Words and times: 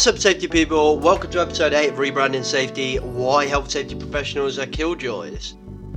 What's 0.00 0.06
up, 0.06 0.18
safety 0.18 0.48
people? 0.48 0.98
Welcome 0.98 1.30
to 1.32 1.42
episode 1.42 1.74
8 1.74 1.90
of 1.90 1.96
Rebranding 1.96 2.42
Safety 2.42 2.96
Why 2.96 3.44
Health 3.44 3.70
Safety 3.70 3.94
Professionals 3.94 4.58
Are 4.58 4.64
Killjoys. 4.64 5.56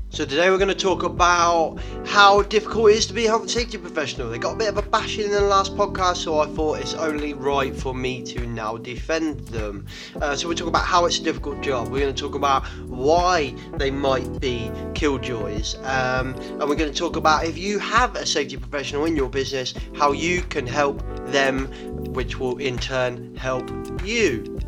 So, 0.09 0.25
today 0.25 0.51
we're 0.51 0.57
going 0.57 0.67
to 0.67 0.75
talk 0.75 1.03
about 1.03 1.79
how 2.05 2.41
difficult 2.43 2.91
it 2.91 2.97
is 2.97 3.07
to 3.07 3.13
be 3.13 3.25
a 3.25 3.29
health 3.29 3.43
and 3.43 3.49
safety 3.49 3.77
professional. 3.77 4.29
They 4.29 4.37
got 4.37 4.55
a 4.55 4.57
bit 4.57 4.67
of 4.67 4.77
a 4.77 4.81
bashing 4.81 5.23
in 5.23 5.31
the 5.31 5.39
last 5.39 5.75
podcast, 5.77 6.17
so 6.17 6.37
I 6.37 6.47
thought 6.47 6.81
it's 6.81 6.93
only 6.95 7.33
right 7.33 7.73
for 7.73 7.95
me 7.95 8.21
to 8.23 8.45
now 8.45 8.75
defend 8.75 9.39
them. 9.47 9.87
Uh, 10.21 10.35
so, 10.35 10.49
we're 10.49 10.53
talking 10.53 10.67
about 10.67 10.85
how 10.85 11.05
it's 11.05 11.19
a 11.19 11.23
difficult 11.23 11.61
job. 11.61 11.87
We're 11.87 12.01
going 12.01 12.13
to 12.13 12.21
talk 12.21 12.35
about 12.35 12.65
why 12.87 13.55
they 13.77 13.89
might 13.89 14.41
be 14.41 14.69
killjoys. 14.93 15.75
Um, 15.77 16.35
and 16.35 16.59
we're 16.59 16.75
going 16.75 16.91
to 16.91 16.99
talk 16.99 17.15
about 17.15 17.45
if 17.45 17.57
you 17.57 17.79
have 17.79 18.15
a 18.17 18.25
safety 18.25 18.57
professional 18.57 19.05
in 19.05 19.15
your 19.15 19.29
business, 19.29 19.73
how 19.95 20.11
you 20.11 20.41
can 20.41 20.67
help 20.67 21.01
them, 21.27 21.71
which 22.13 22.39
will 22.39 22.57
in 22.57 22.77
turn 22.77 23.35
help 23.35 23.69
you. 24.03 24.59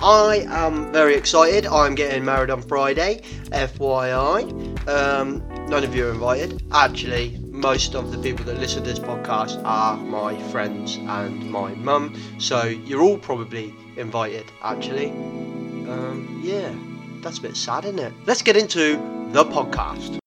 I 0.00 0.44
am 0.48 0.92
very 0.92 1.14
excited. 1.14 1.66
I'm 1.66 1.94
getting 1.94 2.24
married 2.24 2.50
on 2.50 2.62
Friday, 2.62 3.20
FYI. 3.50 4.88
Um, 4.88 5.46
none 5.68 5.84
of 5.84 5.94
you 5.94 6.08
are 6.08 6.10
invited. 6.10 6.62
Actually, 6.72 7.38
most 7.50 7.94
of 7.94 8.10
the 8.10 8.18
people 8.18 8.44
that 8.46 8.58
listen 8.58 8.82
to 8.82 8.88
this 8.88 8.98
podcast 8.98 9.62
are 9.64 9.96
my 9.96 10.36
friends 10.50 10.96
and 10.96 11.50
my 11.50 11.74
mum, 11.74 12.20
so 12.38 12.64
you're 12.64 13.02
all 13.02 13.18
probably 13.18 13.74
invited. 13.96 14.50
Actually, 14.62 15.10
um, 15.10 16.40
yeah, 16.42 16.74
that's 17.22 17.38
a 17.38 17.42
bit 17.42 17.56
sad, 17.56 17.84
isn't 17.84 18.00
it? 18.00 18.12
Let's 18.26 18.42
get 18.42 18.56
into 18.56 18.96
the 19.32 19.44
podcast. 19.44 20.21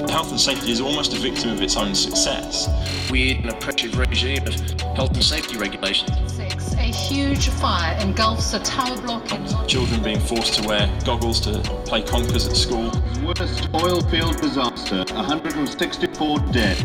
Health 0.00 0.30
and 0.30 0.40
safety 0.40 0.72
is 0.72 0.80
almost 0.80 1.14
a 1.14 1.18
victim 1.18 1.50
of 1.50 1.62
its 1.62 1.76
own 1.76 1.94
success. 1.94 2.68
We're 3.10 3.36
in 3.36 3.48
a 3.48 3.52
oppressive 3.52 3.96
regime 3.96 4.44
of 4.46 4.54
health 4.96 5.14
and 5.14 5.22
safety 5.22 5.56
regulations. 5.56 6.10
Six, 6.32 6.74
a 6.74 6.82
huge 6.82 7.48
fire 7.48 7.96
engulfs 8.00 8.54
a 8.54 8.58
tower 8.60 9.00
block 9.02 9.32
in 9.32 9.46
Children 9.68 10.02
being 10.02 10.18
forced 10.18 10.54
to 10.54 10.66
wear 10.66 10.90
goggles 11.04 11.40
to 11.42 11.60
play 11.86 12.02
conkers 12.02 12.48
at 12.48 12.56
school. 12.56 12.90
Worst 13.24 13.68
oil 13.72 14.00
field 14.02 14.36
disaster, 14.40 15.04
164 15.14 16.38
dead. 16.50 16.76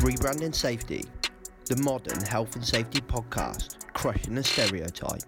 Rebranding 0.00 0.54
Safety, 0.54 1.04
the 1.66 1.76
modern 1.82 2.22
health 2.24 2.56
and 2.56 2.64
safety 2.64 3.00
podcast, 3.02 3.76
crushing 3.92 4.34
the 4.34 4.42
stereotype. 4.42 5.22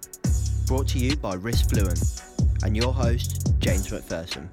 Brought 0.67 0.89
to 0.89 0.99
you 0.99 1.17
by 1.17 1.35
Risk 1.35 1.69
Fluent 1.69 2.23
and 2.63 2.75
your 2.75 2.95
host, 2.95 3.53
James 3.61 3.89
McPherson. 3.89 4.49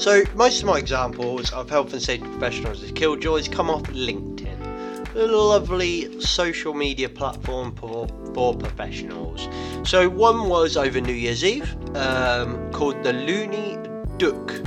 So, 0.00 0.22
most 0.34 0.60
of 0.60 0.64
my 0.66 0.78
examples 0.78 1.52
of 1.52 1.68
health 1.68 1.92
and 1.92 2.00
safety 2.00 2.26
professionals 2.26 2.82
as 2.82 2.90
killjoys 2.90 3.48
come 3.48 3.68
off 3.68 3.82
LinkedIn, 3.82 5.14
a 5.14 5.26
lovely 5.26 6.18
social 6.22 6.72
media 6.72 7.06
platform 7.06 7.74
for, 7.74 8.08
for 8.32 8.56
professionals. 8.56 9.46
So, 9.84 10.08
one 10.08 10.48
was 10.48 10.78
over 10.78 11.02
New 11.02 11.12
Year's 11.12 11.44
Eve 11.44 11.76
um, 11.94 12.72
called 12.72 13.02
the 13.02 13.12
Loony 13.12 13.76
Dook, 14.16 14.62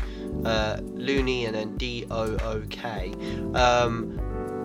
uh, 0.46 0.78
Looney 0.84 1.46
and 1.48 1.56
then 1.56 1.78
D 1.78 2.06
O 2.12 2.38
O 2.38 2.62
K. 2.70 3.12
Um, 3.56 4.20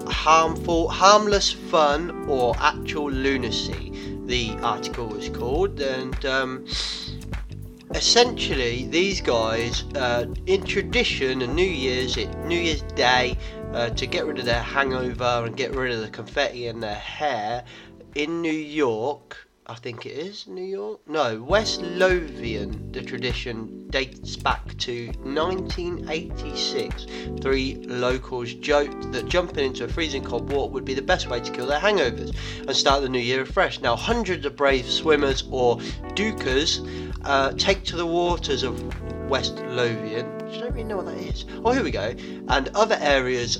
harmful, 0.06 0.90
harmless 0.90 1.50
fun 1.50 2.28
or 2.28 2.54
actual 2.58 3.10
lunacy. 3.10 3.90
The 4.26 4.50
article 4.60 5.06
was 5.06 5.30
called, 5.30 5.80
and 5.80 6.26
um, 6.26 6.66
essentially 7.94 8.86
these 8.86 9.20
guys, 9.20 9.84
uh, 9.94 10.26
in 10.46 10.62
tradition, 10.64 11.42
and 11.42 11.54
New 11.54 11.62
Year's, 11.62 12.16
it, 12.16 12.34
New 12.44 12.58
Year's 12.58 12.82
Day, 12.82 13.36
uh, 13.72 13.90
to 13.90 14.06
get 14.06 14.26
rid 14.26 14.38
of 14.38 14.44
their 14.44 14.62
hangover 14.62 15.42
and 15.44 15.56
get 15.56 15.74
rid 15.74 15.92
of 15.92 16.00
the 16.00 16.08
confetti 16.08 16.66
in 16.66 16.80
their 16.80 16.94
hair, 16.94 17.64
in 18.14 18.42
New 18.42 18.50
York. 18.50 19.48
I 19.70 19.74
think 19.74 20.06
it 20.06 20.16
is 20.16 20.46
New 20.46 20.64
York. 20.64 21.00
No, 21.06 21.42
West 21.42 21.82
Lothian. 21.82 22.90
The 22.90 23.02
tradition 23.02 23.86
dates 23.90 24.34
back 24.34 24.78
to 24.78 25.08
1986. 25.24 27.06
Three 27.42 27.74
locals 27.86 28.54
joked 28.54 29.12
that 29.12 29.28
jumping 29.28 29.66
into 29.66 29.84
a 29.84 29.88
freezing 29.88 30.24
cold 30.24 30.50
water 30.50 30.72
would 30.72 30.86
be 30.86 30.94
the 30.94 31.02
best 31.02 31.28
way 31.28 31.40
to 31.40 31.52
kill 31.52 31.66
their 31.66 31.80
hangovers 31.80 32.34
and 32.60 32.74
start 32.74 33.02
the 33.02 33.10
new 33.10 33.18
year 33.18 33.42
afresh. 33.42 33.80
Now, 33.82 33.94
hundreds 33.94 34.46
of 34.46 34.56
brave 34.56 34.86
swimmers 34.86 35.44
or 35.50 35.76
dookers 36.14 36.80
uh, 37.24 37.52
take 37.52 37.84
to 37.84 37.96
the 37.96 38.06
waters 38.06 38.62
of 38.62 38.82
West 39.28 39.56
Lothian. 39.66 40.26
I 40.48 40.58
don't 40.58 40.72
really 40.72 40.84
know 40.84 40.96
what 40.96 41.06
that 41.06 41.18
is. 41.18 41.44
Oh, 41.64 41.72
here 41.72 41.82
we 41.82 41.90
go. 41.90 42.14
And 42.48 42.68
other 42.74 42.96
areas 43.00 43.58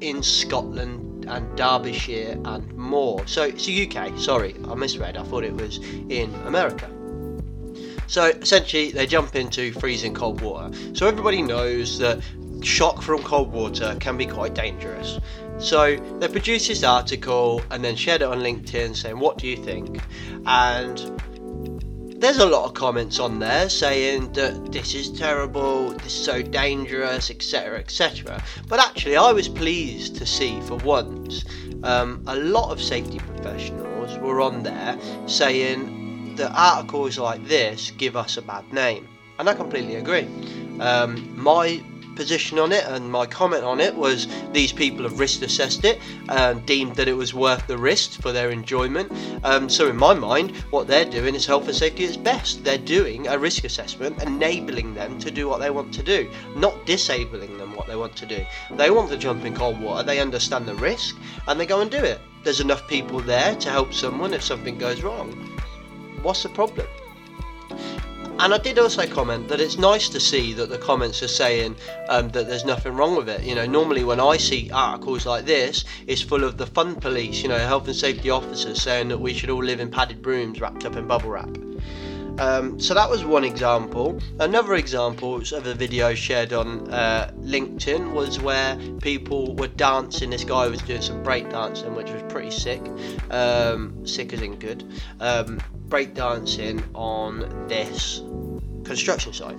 in 0.00 0.22
Scotland 0.22 1.24
and 1.28 1.56
Derbyshire 1.56 2.38
and 2.44 2.72
more. 2.76 3.26
So 3.26 3.44
it's 3.44 3.66
the 3.66 3.88
UK. 3.88 4.18
Sorry, 4.18 4.54
I 4.68 4.74
misread. 4.74 5.16
I 5.16 5.22
thought 5.22 5.44
it 5.44 5.54
was 5.54 5.78
in 5.78 6.32
America. 6.46 6.90
So 8.06 8.26
essentially, 8.26 8.92
they 8.92 9.06
jump 9.06 9.34
into 9.34 9.72
freezing 9.72 10.14
cold 10.14 10.40
water. 10.40 10.76
So 10.94 11.08
everybody 11.08 11.42
knows 11.42 11.98
that 11.98 12.20
shock 12.62 13.02
from 13.02 13.22
cold 13.22 13.52
water 13.52 13.96
can 14.00 14.16
be 14.16 14.26
quite 14.26 14.54
dangerous. 14.54 15.18
So 15.58 15.96
they 16.18 16.28
produced 16.28 16.68
this 16.68 16.84
article 16.84 17.62
and 17.70 17.84
then 17.84 17.96
shared 17.96 18.22
it 18.22 18.26
on 18.26 18.40
LinkedIn 18.40 18.94
saying, 18.94 19.18
What 19.18 19.38
do 19.38 19.46
you 19.46 19.56
think? 19.56 20.00
And 20.44 21.20
there's 22.18 22.38
a 22.38 22.46
lot 22.46 22.64
of 22.64 22.74
comments 22.74 23.18
on 23.18 23.38
there 23.38 23.68
saying 23.68 24.32
that 24.32 24.72
this 24.72 24.94
is 24.94 25.10
terrible, 25.10 25.90
this 25.90 26.06
is 26.06 26.24
so 26.24 26.42
dangerous, 26.42 27.30
etc. 27.30 27.78
etc. 27.78 28.42
But 28.68 28.80
actually, 28.80 29.16
I 29.16 29.32
was 29.32 29.48
pleased 29.48 30.16
to 30.16 30.26
see 30.26 30.60
for 30.62 30.76
once 30.78 31.44
um, 31.82 32.22
a 32.26 32.36
lot 32.36 32.70
of 32.70 32.80
safety 32.80 33.18
professionals 33.18 34.18
were 34.18 34.40
on 34.40 34.62
there 34.62 34.98
saying 35.26 36.34
that 36.36 36.52
articles 36.54 37.18
like 37.18 37.46
this 37.46 37.90
give 37.92 38.16
us 38.16 38.36
a 38.36 38.42
bad 38.42 38.72
name. 38.72 39.08
And 39.38 39.48
I 39.48 39.54
completely 39.54 39.96
agree. 39.96 40.26
Um, 40.80 41.38
my 41.38 41.82
position 42.16 42.58
on 42.58 42.72
it 42.72 42.84
and 42.86 43.10
my 43.10 43.26
comment 43.26 43.62
on 43.62 43.78
it 43.78 43.94
was 43.94 44.26
these 44.52 44.72
people 44.72 45.04
have 45.04 45.20
risk 45.20 45.42
assessed 45.42 45.84
it 45.84 46.00
and 46.28 46.64
deemed 46.66 46.96
that 46.96 47.06
it 47.06 47.12
was 47.12 47.34
worth 47.34 47.66
the 47.66 47.78
risk 47.78 48.20
for 48.20 48.32
their 48.32 48.50
enjoyment. 48.50 49.12
Um, 49.44 49.68
so, 49.68 49.88
in 49.88 49.96
my 49.96 50.14
mind, 50.14 50.56
what 50.70 50.86
they're 50.86 51.04
doing 51.04 51.34
is 51.34 51.46
health 51.46 51.66
and 51.66 51.76
safety 51.76 52.04
at 52.04 52.10
its 52.10 52.16
best. 52.16 52.64
They're 52.64 52.78
doing 52.78 53.28
a 53.28 53.38
risk 53.38 53.64
assessment, 53.64 54.22
enabling 54.22 54.94
them 54.94 55.18
to 55.20 55.30
do 55.30 55.48
what 55.48 55.60
they 55.60 55.70
want 55.70 55.92
to 55.94 56.02
do, 56.02 56.30
not 56.56 56.86
disabling 56.86 57.58
them 57.58 57.76
what 57.76 57.86
they 57.86 57.96
want 57.96 58.16
to 58.16 58.26
do. 58.26 58.44
They 58.72 58.90
want 58.90 59.10
to 59.10 59.16
jump 59.16 59.44
in 59.44 59.54
cold 59.54 59.80
water, 59.80 60.02
they 60.02 60.20
understand 60.20 60.66
the 60.66 60.74
risk, 60.74 61.16
and 61.46 61.60
they 61.60 61.66
go 61.66 61.80
and 61.80 61.90
do 61.90 62.02
it. 62.02 62.20
There's 62.42 62.60
enough 62.60 62.88
people 62.88 63.20
there 63.20 63.54
to 63.56 63.70
help 63.70 63.92
someone 63.92 64.32
if 64.32 64.42
something 64.42 64.78
goes 64.78 65.02
wrong. 65.02 65.30
What's 66.22 66.42
the 66.42 66.48
problem? 66.48 66.86
And 68.38 68.52
I 68.52 68.58
did 68.58 68.78
also 68.78 69.06
comment 69.06 69.48
that 69.48 69.60
it's 69.60 69.78
nice 69.78 70.08
to 70.10 70.20
see 70.20 70.52
that 70.52 70.68
the 70.68 70.78
comments 70.78 71.22
are 71.22 71.28
saying 71.28 71.74
um, 72.08 72.28
that 72.30 72.46
there's 72.46 72.66
nothing 72.66 72.94
wrong 72.94 73.16
with 73.16 73.28
it. 73.30 73.42
You 73.42 73.54
know, 73.54 73.66
normally 73.66 74.04
when 74.04 74.20
I 74.20 74.36
see 74.36 74.70
articles 74.70 75.24
like 75.24 75.46
this, 75.46 75.84
it's 76.06 76.20
full 76.20 76.44
of 76.44 76.58
the 76.58 76.66
fun 76.66 76.96
police, 76.96 77.42
you 77.42 77.48
know, 77.48 77.58
health 77.58 77.86
and 77.86 77.96
safety 77.96 78.28
officers 78.28 78.82
saying 78.82 79.08
that 79.08 79.18
we 79.18 79.32
should 79.32 79.48
all 79.48 79.64
live 79.64 79.80
in 79.80 79.90
padded 79.90 80.20
brooms 80.20 80.60
wrapped 80.60 80.84
up 80.84 80.96
in 80.96 81.06
bubble 81.06 81.30
wrap. 81.30 81.48
Um, 82.38 82.78
so 82.78 82.92
that 82.92 83.08
was 83.08 83.24
one 83.24 83.44
example. 83.44 84.20
Another 84.38 84.74
example 84.74 85.36
of 85.36 85.66
a 85.66 85.74
video 85.74 86.14
shared 86.14 86.52
on 86.52 86.92
uh, 86.92 87.32
LinkedIn 87.38 88.12
was 88.12 88.38
where 88.38 88.76
people 89.00 89.56
were 89.56 89.68
dancing. 89.68 90.30
This 90.30 90.44
guy 90.44 90.68
was 90.68 90.82
doing 90.82 91.00
some 91.00 91.22
break 91.22 91.48
dancing, 91.48 91.94
which 91.94 92.10
was 92.10 92.22
pretty 92.28 92.50
sick. 92.50 92.82
Um, 93.30 94.06
sick 94.06 94.34
as 94.34 94.42
in 94.42 94.56
good. 94.56 94.84
Um, 95.20 95.60
break 95.88 96.14
dancing 96.14 96.82
on 96.94 97.66
this 97.68 98.22
construction 98.84 99.32
site. 99.32 99.58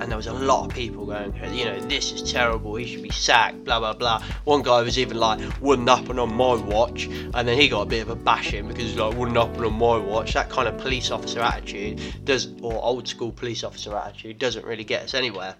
And 0.00 0.12
there 0.12 0.16
was 0.16 0.28
a 0.28 0.32
lot 0.32 0.64
of 0.66 0.74
people 0.74 1.06
going, 1.06 1.34
you 1.52 1.64
know, 1.64 1.80
this 1.80 2.12
is 2.12 2.30
terrible, 2.30 2.76
he 2.76 2.86
should 2.86 3.02
be 3.02 3.10
sacked, 3.10 3.64
blah 3.64 3.80
blah 3.80 3.94
blah. 3.94 4.22
One 4.44 4.62
guy 4.62 4.80
was 4.82 4.96
even 4.96 5.16
like, 5.16 5.40
wouldn't 5.60 5.88
happen 5.88 6.20
on 6.20 6.32
my 6.32 6.54
watch, 6.54 7.06
and 7.06 7.48
then 7.48 7.58
he 7.58 7.68
got 7.68 7.82
a 7.82 7.86
bit 7.86 8.02
of 8.02 8.08
a 8.08 8.14
bashing 8.14 8.68
because 8.68 8.94
like, 8.96 9.16
wouldn't 9.16 9.36
happen 9.36 9.64
on 9.64 9.72
my 9.72 9.98
watch. 9.98 10.34
That 10.34 10.50
kind 10.50 10.68
of 10.68 10.78
police 10.78 11.10
officer 11.10 11.40
attitude 11.40 12.00
does, 12.24 12.48
or 12.62 12.74
old 12.74 13.08
school 13.08 13.32
police 13.32 13.64
officer 13.64 13.96
attitude, 13.96 14.38
doesn't 14.38 14.64
really 14.64 14.84
get 14.84 15.02
us 15.02 15.14
anywhere. 15.14 15.56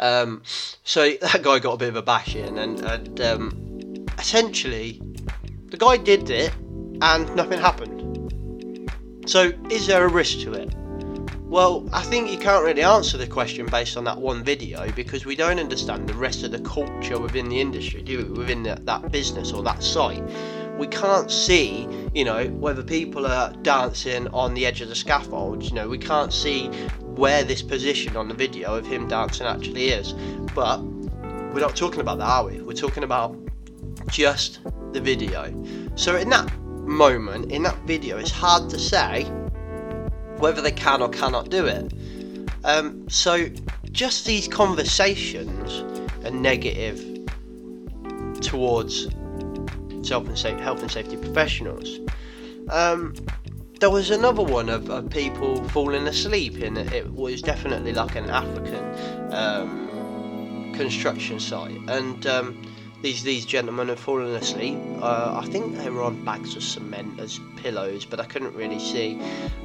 Um, 0.00 0.42
so 0.82 1.12
that 1.20 1.42
guy 1.42 1.60
got 1.60 1.74
a 1.74 1.76
bit 1.76 1.90
of 1.90 1.96
a 1.96 2.02
bashing, 2.02 2.58
and, 2.58 2.80
and 2.80 3.20
um, 3.20 4.06
essentially, 4.18 5.00
the 5.66 5.76
guy 5.76 5.98
did 5.98 6.30
it, 6.30 6.52
and 7.00 7.34
nothing 7.36 7.60
happened. 7.60 7.97
So, 9.28 9.52
is 9.68 9.86
there 9.86 10.06
a 10.06 10.08
risk 10.08 10.38
to 10.44 10.54
it? 10.54 10.74
Well, 11.42 11.86
I 11.92 12.02
think 12.02 12.30
you 12.30 12.38
can't 12.38 12.64
really 12.64 12.82
answer 12.82 13.18
the 13.18 13.26
question 13.26 13.66
based 13.66 13.98
on 13.98 14.04
that 14.04 14.16
one 14.16 14.42
video 14.42 14.90
because 14.92 15.26
we 15.26 15.36
don't 15.36 15.58
understand 15.58 16.08
the 16.08 16.14
rest 16.14 16.44
of 16.44 16.50
the 16.50 16.60
culture 16.60 17.20
within 17.20 17.50
the 17.50 17.60
industry, 17.60 18.00
do 18.00 18.24
we? 18.24 18.38
Within 18.38 18.62
the, 18.62 18.80
that 18.84 19.12
business 19.12 19.52
or 19.52 19.62
that 19.64 19.82
site. 19.82 20.22
We 20.78 20.86
can't 20.86 21.30
see, 21.30 21.86
you 22.14 22.24
know, 22.24 22.46
whether 22.46 22.82
people 22.82 23.26
are 23.26 23.52
dancing 23.60 24.28
on 24.28 24.54
the 24.54 24.64
edge 24.64 24.80
of 24.80 24.88
the 24.88 24.94
scaffold. 24.94 25.62
You 25.62 25.74
know, 25.74 25.90
we 25.90 25.98
can't 25.98 26.32
see 26.32 26.68
where 27.02 27.44
this 27.44 27.60
position 27.60 28.16
on 28.16 28.28
the 28.28 28.34
video 28.34 28.76
of 28.76 28.86
him 28.86 29.08
dancing 29.08 29.46
actually 29.46 29.90
is. 29.90 30.14
But 30.54 30.82
we're 30.82 31.60
not 31.60 31.76
talking 31.76 32.00
about 32.00 32.16
that, 32.16 32.28
are 32.28 32.46
we? 32.46 32.62
We're 32.62 32.72
talking 32.72 33.04
about 33.04 33.36
just 34.06 34.60
the 34.94 35.02
video. 35.02 35.52
So 35.96 36.16
in 36.16 36.30
that 36.30 36.50
moment, 36.88 37.52
in 37.52 37.62
that 37.62 37.78
video, 37.86 38.18
it's 38.18 38.30
hard 38.30 38.70
to 38.70 38.78
say 38.78 39.24
whether 40.38 40.60
they 40.62 40.72
can 40.72 41.02
or 41.02 41.08
cannot 41.08 41.50
do 41.50 41.66
it. 41.66 41.92
Um, 42.64 43.08
so 43.08 43.48
just 43.92 44.26
these 44.26 44.48
conversations 44.48 45.84
are 46.24 46.30
negative 46.30 47.26
towards 48.40 49.04
health 50.08 50.28
and, 50.28 50.38
sa- 50.38 50.56
health 50.58 50.80
and 50.82 50.90
safety 50.90 51.16
professionals. 51.16 52.00
Um, 52.70 53.14
there 53.80 53.90
was 53.90 54.10
another 54.10 54.42
one 54.42 54.68
of, 54.68 54.90
of 54.90 55.08
people 55.10 55.62
falling 55.68 56.06
asleep 56.06 56.58
in 56.58 56.76
it. 56.76 56.92
It 56.92 57.12
was 57.12 57.42
definitely 57.42 57.92
like 57.92 58.16
an 58.16 58.28
African 58.28 59.32
um, 59.32 60.72
construction 60.74 61.38
site, 61.38 61.78
and 61.88 62.26
um, 62.26 62.62
these 63.02 63.22
these 63.22 63.46
gentlemen 63.46 63.88
had 63.88 63.98
fallen 63.98 64.34
asleep. 64.34 64.78
Uh, 65.00 65.40
I 65.42 65.46
think 65.46 65.76
they 65.76 65.90
were 65.90 66.02
on 66.02 66.24
bags 66.24 66.56
of 66.56 66.62
cement 66.62 67.20
as 67.20 67.38
pillows, 67.56 68.04
but 68.04 68.18
I 68.18 68.24
couldn't 68.24 68.54
really 68.54 68.78
see, 68.78 69.20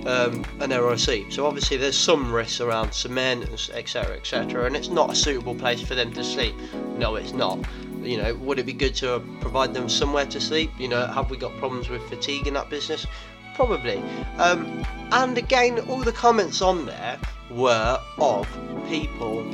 um, 0.05 0.45
and 0.59 0.71
they 0.71 0.79
were 0.79 0.93
asleep. 0.93 1.33
So 1.33 1.45
obviously 1.45 1.77
there's 1.77 1.97
some 1.97 2.31
risks 2.31 2.61
around 2.61 2.93
cement, 2.93 3.49
etc., 3.73 4.15
etc., 4.15 4.65
and 4.65 4.75
it's 4.75 4.89
not 4.89 5.11
a 5.11 5.15
suitable 5.15 5.55
place 5.55 5.81
for 5.81 5.95
them 5.95 6.13
to 6.13 6.23
sleep. 6.23 6.55
No, 6.97 7.15
it's 7.15 7.33
not. 7.33 7.59
You 8.01 8.17
know, 8.21 8.35
would 8.35 8.59
it 8.59 8.65
be 8.65 8.73
good 8.73 8.95
to 8.95 9.23
provide 9.39 9.73
them 9.73 9.89
somewhere 9.89 10.25
to 10.25 10.39
sleep? 10.39 10.71
You 10.77 10.89
know, 10.89 11.07
have 11.07 11.29
we 11.29 11.37
got 11.37 11.55
problems 11.57 11.89
with 11.89 12.07
fatigue 12.09 12.47
in 12.47 12.53
that 12.53 12.69
business? 12.69 13.07
Probably. 13.55 14.03
Um, 14.37 14.85
and 15.11 15.37
again, 15.37 15.79
all 15.87 16.01
the 16.01 16.11
comments 16.11 16.61
on 16.61 16.85
there 16.85 17.17
were 17.49 17.99
of 18.17 18.47
people 18.89 19.45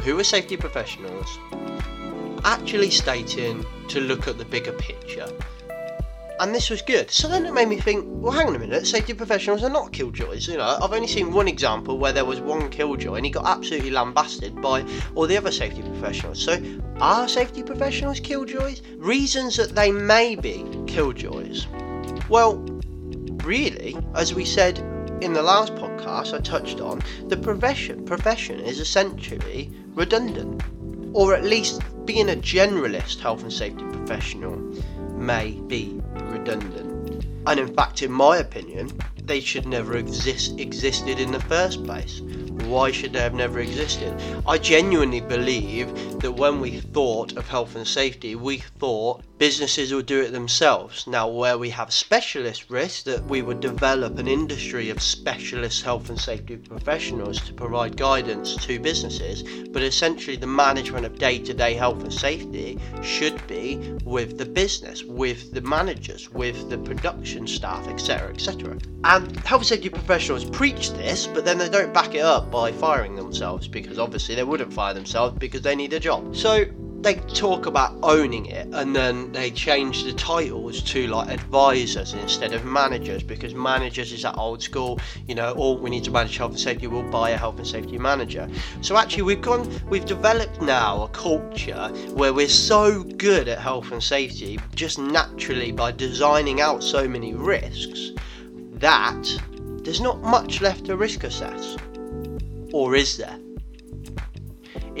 who 0.00 0.18
are 0.18 0.24
safety 0.24 0.56
professionals 0.56 1.38
actually 2.44 2.90
stating 2.90 3.64
to 3.88 4.00
look 4.00 4.28
at 4.28 4.38
the 4.38 4.44
bigger 4.44 4.72
picture. 4.72 5.28
And 6.40 6.54
this 6.54 6.70
was 6.70 6.80
good. 6.80 7.10
So 7.10 7.28
then 7.28 7.44
it 7.44 7.52
made 7.52 7.68
me 7.68 7.76
think, 7.76 8.06
well, 8.08 8.32
hang 8.32 8.46
on 8.48 8.56
a 8.56 8.58
minute, 8.58 8.86
safety 8.86 9.12
professionals 9.12 9.62
are 9.62 9.68
not 9.68 9.92
killjoys. 9.92 10.48
You 10.48 10.56
know, 10.56 10.78
I've 10.80 10.92
only 10.92 11.06
seen 11.06 11.34
one 11.34 11.46
example 11.46 11.98
where 11.98 12.14
there 12.14 12.24
was 12.24 12.40
one 12.40 12.70
killjoy 12.70 13.16
and 13.16 13.26
he 13.26 13.30
got 13.30 13.46
absolutely 13.46 13.90
lambasted 13.90 14.58
by 14.62 14.82
all 15.14 15.26
the 15.26 15.36
other 15.36 15.52
safety 15.52 15.82
professionals. 15.82 16.42
So 16.42 16.58
are 16.98 17.28
safety 17.28 17.62
professionals 17.62 18.20
killjoys? 18.20 18.80
Reasons 18.96 19.56
that 19.56 19.74
they 19.74 19.92
may 19.92 20.34
be 20.34 20.64
killjoys. 20.86 21.66
Well, 22.30 22.54
really, 23.44 23.98
as 24.14 24.32
we 24.32 24.46
said 24.46 24.78
in 25.20 25.34
the 25.34 25.42
last 25.42 25.74
podcast, 25.74 26.32
I 26.32 26.40
touched 26.40 26.80
on 26.80 27.02
the 27.28 27.36
profession. 27.36 28.06
Profession 28.06 28.60
is 28.60 28.80
essentially 28.80 29.70
redundant, 30.00 30.62
or 31.12 31.34
at 31.34 31.44
least 31.44 31.82
being 32.06 32.30
a 32.30 32.34
generalist 32.34 33.20
health 33.20 33.42
and 33.42 33.52
safety 33.52 33.84
professional 33.92 34.56
may 35.12 35.50
be 35.66 36.00
redundant. 36.14 37.26
And 37.46 37.60
in 37.60 37.74
fact, 37.74 38.00
in 38.00 38.10
my 38.10 38.38
opinion, 38.38 38.90
they 39.24 39.40
should 39.40 39.66
never 39.66 39.98
exist 39.98 40.58
existed 40.58 41.20
in 41.20 41.32
the 41.32 41.40
first 41.40 41.84
place. 41.84 42.22
Why 42.66 42.90
should 42.90 43.12
they 43.12 43.20
have 43.20 43.34
never 43.34 43.60
existed? 43.60 44.14
I 44.46 44.58
genuinely 44.58 45.20
believe 45.20 46.20
that 46.20 46.32
when 46.32 46.60
we 46.60 46.80
thought 46.80 47.36
of 47.36 47.48
health 47.48 47.76
and 47.76 47.86
safety, 47.86 48.34
we 48.34 48.58
thought 48.58 49.22
businesses 49.38 49.92
would 49.92 50.04
do 50.04 50.20
it 50.20 50.32
themselves. 50.32 51.06
Now, 51.06 51.26
where 51.26 51.56
we 51.56 51.70
have 51.70 51.92
specialist 51.92 52.68
risks, 52.68 53.02
that 53.04 53.24
we 53.24 53.40
would 53.40 53.60
develop 53.60 54.18
an 54.18 54.28
industry 54.28 54.90
of 54.90 55.00
specialist 55.00 55.82
health 55.82 56.10
and 56.10 56.20
safety 56.20 56.58
professionals 56.58 57.40
to 57.40 57.54
provide 57.54 57.96
guidance 57.96 58.54
to 58.66 58.78
businesses, 58.78 59.42
but 59.70 59.82
essentially 59.82 60.36
the 60.36 60.46
management 60.46 61.06
of 61.06 61.18
day 61.18 61.38
to 61.38 61.54
day 61.54 61.72
health 61.72 62.02
and 62.02 62.12
safety 62.12 62.78
should 63.02 63.44
be 63.46 63.96
with 64.04 64.36
the 64.36 64.44
business, 64.44 65.04
with 65.04 65.54
the 65.54 65.62
managers, 65.62 66.28
with 66.30 66.68
the 66.68 66.76
production 66.76 67.46
staff, 67.46 67.88
etc. 67.88 68.28
etc. 68.28 68.76
And 69.04 69.34
health 69.38 69.62
and 69.62 69.68
safety 69.68 69.88
professionals 69.88 70.44
preach 70.44 70.92
this, 70.92 71.26
but 71.26 71.46
then 71.46 71.56
they 71.56 71.70
don't 71.70 71.94
back 71.94 72.14
it 72.14 72.20
up 72.20 72.49
by 72.50 72.72
firing 72.72 73.16
themselves 73.16 73.68
because 73.68 73.98
obviously 73.98 74.34
they 74.34 74.44
wouldn't 74.44 74.72
fire 74.72 74.94
themselves 74.94 75.38
because 75.38 75.62
they 75.62 75.76
need 75.76 75.92
a 75.92 76.00
job. 76.00 76.34
So 76.36 76.64
they 77.02 77.14
talk 77.14 77.64
about 77.64 77.96
owning 78.02 78.46
it 78.46 78.68
and 78.72 78.94
then 78.94 79.32
they 79.32 79.50
change 79.50 80.04
the 80.04 80.12
titles 80.12 80.82
to 80.82 81.06
like 81.06 81.30
advisors 81.30 82.12
instead 82.12 82.52
of 82.52 82.64
managers 82.66 83.22
because 83.22 83.54
managers 83.54 84.12
is 84.12 84.22
that 84.22 84.36
old 84.36 84.62
school 84.62 85.00
you 85.26 85.34
know 85.34 85.52
all 85.52 85.78
we 85.78 85.88
need 85.88 86.04
to 86.04 86.10
manage 86.10 86.36
health 86.36 86.50
and 86.50 86.60
safety 86.60 86.86
we'll 86.86 87.02
buy 87.10 87.30
a 87.30 87.36
health 87.38 87.56
and 87.56 87.66
safety 87.66 87.96
manager 87.96 88.46
so 88.82 88.98
actually 88.98 89.22
we've 89.22 89.40
gone 89.40 89.66
we've 89.88 90.04
developed 90.04 90.60
now 90.60 91.02
a 91.02 91.08
culture 91.08 91.88
where 92.12 92.34
we're 92.34 92.48
so 92.48 93.02
good 93.02 93.48
at 93.48 93.58
health 93.58 93.90
and 93.92 94.02
safety 94.02 94.58
just 94.74 94.98
naturally 94.98 95.72
by 95.72 95.90
designing 95.90 96.60
out 96.60 96.82
so 96.82 97.08
many 97.08 97.32
risks 97.32 98.10
that 98.72 99.26
there's 99.84 100.02
not 100.02 100.20
much 100.20 100.60
left 100.60 100.84
to 100.84 100.96
risk 100.96 101.24
assess 101.24 101.78
or 102.72 102.94
is 102.94 103.16
there 103.16 103.38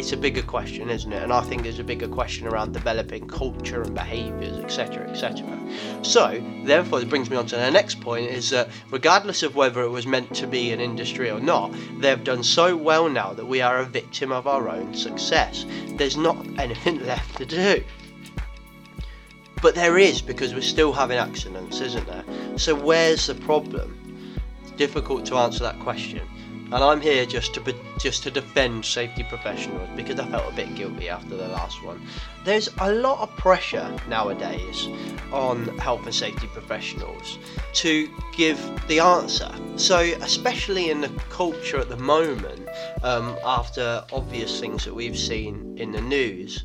it's 0.00 0.12
a 0.12 0.16
bigger 0.16 0.42
question, 0.42 0.88
isn't 0.88 1.12
it? 1.12 1.22
And 1.22 1.30
I 1.30 1.42
think 1.42 1.62
there's 1.62 1.78
a 1.78 1.84
bigger 1.84 2.08
question 2.08 2.46
around 2.46 2.72
developing 2.72 3.28
culture 3.28 3.82
and 3.82 3.94
behaviours, 3.94 4.58
etc., 4.58 5.06
etc. 5.08 5.58
So, 6.02 6.42
therefore, 6.64 7.02
it 7.02 7.10
brings 7.10 7.28
me 7.28 7.36
on 7.36 7.46
to 7.46 7.56
the 7.56 7.70
next 7.70 8.00
point: 8.00 8.30
is 8.30 8.48
that 8.50 8.70
regardless 8.90 9.42
of 9.42 9.56
whether 9.56 9.82
it 9.82 9.90
was 9.90 10.06
meant 10.06 10.34
to 10.36 10.46
be 10.46 10.72
an 10.72 10.80
industry 10.80 11.30
or 11.30 11.38
not, 11.38 11.74
they've 11.98 12.24
done 12.24 12.42
so 12.42 12.76
well 12.76 13.10
now 13.10 13.34
that 13.34 13.44
we 13.46 13.60
are 13.60 13.80
a 13.80 13.84
victim 13.84 14.32
of 14.32 14.46
our 14.46 14.70
own 14.70 14.94
success. 14.94 15.66
There's 15.96 16.16
not 16.16 16.46
anything 16.58 17.04
left 17.06 17.36
to 17.36 17.44
do. 17.44 17.84
But 19.60 19.74
there 19.74 19.98
is 19.98 20.22
because 20.22 20.54
we're 20.54 20.62
still 20.62 20.94
having 20.94 21.18
accidents, 21.18 21.80
isn't 21.80 22.06
there? 22.06 22.24
So 22.56 22.74
where's 22.74 23.26
the 23.26 23.34
problem? 23.34 23.98
It's 24.62 24.70
difficult 24.72 25.26
to 25.26 25.36
answer 25.36 25.62
that 25.64 25.78
question 25.80 26.22
and 26.72 26.84
I'm 26.84 27.00
here 27.00 27.26
just 27.26 27.54
to 27.54 27.74
just 27.98 28.22
to 28.22 28.30
defend 28.30 28.84
safety 28.84 29.24
professionals 29.24 29.88
because 29.96 30.20
I 30.20 30.26
felt 30.28 30.52
a 30.52 30.54
bit 30.54 30.74
guilty 30.76 31.08
after 31.08 31.36
the 31.36 31.48
last 31.48 31.82
one. 31.82 32.00
There's 32.44 32.68
a 32.78 32.92
lot 32.92 33.20
of 33.20 33.36
pressure 33.36 33.94
nowadays 34.08 34.86
on 35.32 35.66
health 35.78 36.04
and 36.04 36.14
safety 36.14 36.46
professionals 36.46 37.38
to 37.74 38.08
give 38.36 38.58
the 38.86 39.00
answer. 39.00 39.52
So, 39.76 39.98
especially 39.98 40.90
in 40.90 41.00
the 41.00 41.08
culture 41.28 41.78
at 41.78 41.88
the 41.88 41.96
moment, 41.96 42.68
um, 43.02 43.36
after 43.44 44.04
obvious 44.12 44.60
things 44.60 44.84
that 44.84 44.94
we've 44.94 45.18
seen 45.18 45.76
in 45.76 45.90
the 45.90 46.00
news, 46.00 46.64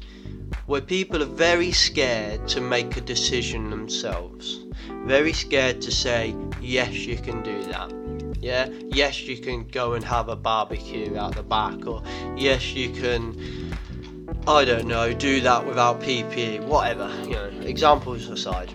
where 0.67 0.81
people 0.81 1.21
are 1.23 1.33
very 1.49 1.71
scared 1.71 2.47
to 2.49 2.61
make 2.61 2.95
a 2.95 3.01
decision 3.01 3.71
themselves, 3.71 4.65
very 5.05 5.33
scared 5.33 5.81
to 5.81 5.91
say, 5.91 6.35
yes, 6.61 6.93
you 6.93 7.17
can 7.17 7.41
do 7.41 7.63
that 7.63 8.04
yeah, 8.45 8.69
yes, 8.89 9.23
you 9.23 9.37
can 9.37 9.67
go 9.69 9.93
and 9.93 10.05
have 10.05 10.29
a 10.29 10.35
barbecue 10.35 11.17
out 11.17 11.35
the 11.35 11.41
back, 11.41 11.87
or 11.87 12.03
yes, 12.37 12.73
you 12.73 12.91
can, 12.91 13.75
I 14.47 14.63
don't 14.63 14.85
know, 14.85 15.13
do 15.13 15.41
that 15.41 15.65
without 15.65 15.99
PPE, 15.99 16.63
whatever, 16.65 17.11
you 17.23 17.31
know, 17.31 17.51
examples 17.61 18.29
aside. 18.29 18.71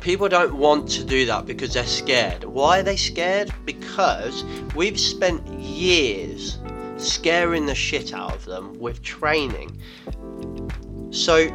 People 0.00 0.28
don't 0.28 0.54
want 0.54 0.88
to 0.90 1.02
do 1.02 1.26
that 1.26 1.44
because 1.44 1.74
they're 1.74 1.84
scared. 1.84 2.44
Why 2.44 2.78
are 2.78 2.82
they 2.84 2.96
scared? 2.96 3.52
Because 3.64 4.44
we've 4.76 4.98
spent 4.98 5.44
years 5.58 6.58
scaring 6.98 7.66
the 7.66 7.74
shit 7.74 8.14
out 8.14 8.32
of 8.32 8.44
them 8.44 8.78
with 8.78 9.02
training. 9.02 9.76
So 11.10 11.48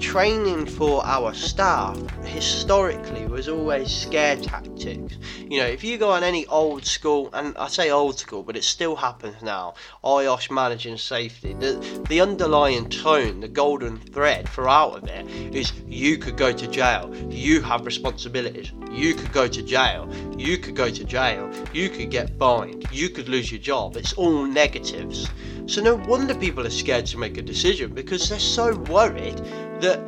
training 0.00 0.64
for 0.64 1.04
our 1.04 1.34
staff 1.34 1.98
historically 2.24 3.26
was 3.26 3.48
always 3.48 3.94
scare 3.94 4.36
tactics. 4.36 5.16
You 5.36 5.58
know, 5.58 5.66
if 5.66 5.84
you 5.84 5.98
go 5.98 6.10
on 6.10 6.24
any 6.24 6.46
old 6.46 6.86
school, 6.86 7.28
and 7.34 7.56
I 7.58 7.68
say 7.68 7.90
old 7.90 8.18
school, 8.18 8.42
but 8.42 8.56
it 8.56 8.64
still 8.64 8.96
happens 8.96 9.42
now, 9.42 9.74
IOSH 10.02 10.50
managing 10.50 10.96
safety, 10.96 11.52
the, 11.52 12.02
the 12.08 12.20
underlying 12.20 12.88
tone, 12.88 13.40
the 13.40 13.48
golden 13.48 13.98
thread 13.98 14.48
throughout 14.48 14.96
of 14.96 15.06
it 15.06 15.26
is 15.54 15.72
you 15.86 16.16
could 16.16 16.36
go 16.36 16.50
to 16.50 16.66
jail, 16.66 17.14
you 17.28 17.60
have 17.60 17.84
responsibilities, 17.84 18.72
you 18.90 19.14
could 19.14 19.32
go 19.32 19.46
to 19.46 19.62
jail, 19.62 20.10
you 20.36 20.56
could 20.56 20.74
go 20.74 20.88
to 20.88 21.04
jail, 21.04 21.52
you 21.74 21.90
could 21.90 22.10
get 22.10 22.30
fined, 22.38 22.86
you 22.90 23.10
could 23.10 23.28
lose 23.28 23.52
your 23.52 23.60
job. 23.60 23.96
It's 23.96 24.14
all 24.14 24.46
negatives. 24.46 25.28
So 25.66 25.80
no 25.80 25.96
wonder 25.96 26.34
people 26.34 26.66
are 26.66 26.70
scared 26.70 27.06
to 27.06 27.18
make 27.18 27.36
a 27.36 27.42
decision 27.42 27.94
because 27.94 28.28
they're 28.28 28.38
so 28.38 28.74
worried 28.90 29.38
that 29.80 30.00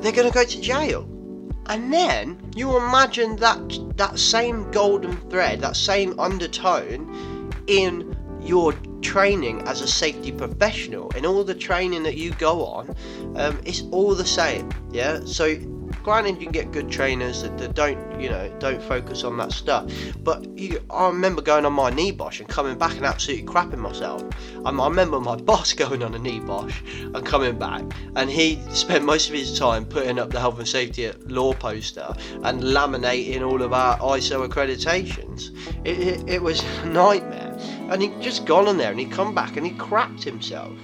they're 0.00 0.12
going 0.12 0.28
to 0.28 0.34
go 0.34 0.44
to 0.44 0.60
jail. 0.60 1.08
And 1.66 1.92
then 1.92 2.38
you 2.54 2.76
imagine 2.76 3.36
that 3.36 3.78
that 3.96 4.18
same 4.18 4.70
golden 4.70 5.16
thread, 5.30 5.60
that 5.62 5.76
same 5.76 6.18
undertone 6.20 7.52
in 7.66 8.16
your 8.40 8.72
training 9.02 9.62
as 9.62 9.80
a 9.80 9.88
safety 9.88 10.30
professional, 10.30 11.10
in 11.10 11.26
all 11.26 11.42
the 11.42 11.54
training 11.54 12.04
that 12.04 12.16
you 12.16 12.30
go 12.32 12.64
on, 12.64 12.94
um, 13.34 13.60
it's 13.64 13.82
all 13.90 14.14
the 14.14 14.26
same. 14.26 14.70
Yeah. 14.92 15.20
So 15.24 15.56
granted, 16.02 16.36
you 16.36 16.42
can 16.42 16.52
get 16.52 16.72
good 16.72 16.90
trainers 16.90 17.42
that, 17.42 17.58
that 17.58 17.74
don't, 17.74 18.20
you 18.20 18.28
know, 18.28 18.54
don't 18.58 18.82
focus 18.82 19.24
on 19.24 19.36
that 19.38 19.52
stuff. 19.52 19.90
But 20.22 20.46
you, 20.58 20.82
I 20.90 21.08
remember 21.08 21.42
going 21.42 21.64
on 21.66 21.72
my 21.72 21.90
NEBOSH 21.90 22.40
and 22.40 22.48
coming 22.48 22.78
back 22.78 22.96
and 22.96 23.04
absolutely 23.04 23.46
crapping 23.46 23.78
myself. 23.78 24.22
I 24.64 24.70
remember 24.70 25.20
my 25.20 25.36
boss 25.50 25.72
going 25.72 26.02
on 26.02 26.14
a 26.14 26.18
NEBOSH 26.18 27.14
and 27.14 27.26
coming 27.26 27.58
back, 27.58 27.82
and 28.14 28.30
he 28.30 28.60
spent 28.70 29.04
most 29.04 29.28
of 29.28 29.34
his 29.34 29.58
time 29.58 29.84
putting 29.84 30.18
up 30.18 30.30
the 30.30 30.40
health 30.40 30.58
and 30.58 30.68
safety 30.68 31.10
law 31.26 31.52
poster 31.52 32.14
and 32.42 32.62
laminating 32.62 33.46
all 33.46 33.62
of 33.62 33.72
our 33.72 33.98
ISO 33.98 34.46
accreditations. 34.46 35.50
It, 35.84 35.98
it, 35.98 36.28
it 36.28 36.42
was 36.42 36.62
a 36.82 36.86
nightmare. 36.86 37.56
And 37.90 38.02
he'd 38.02 38.20
just 38.20 38.44
gone 38.44 38.66
on 38.66 38.76
there 38.76 38.90
and 38.90 38.98
he'd 38.98 39.12
come 39.12 39.34
back 39.34 39.56
and 39.56 39.66
he 39.66 39.72
crapped 39.72 40.22
himself. 40.22 40.76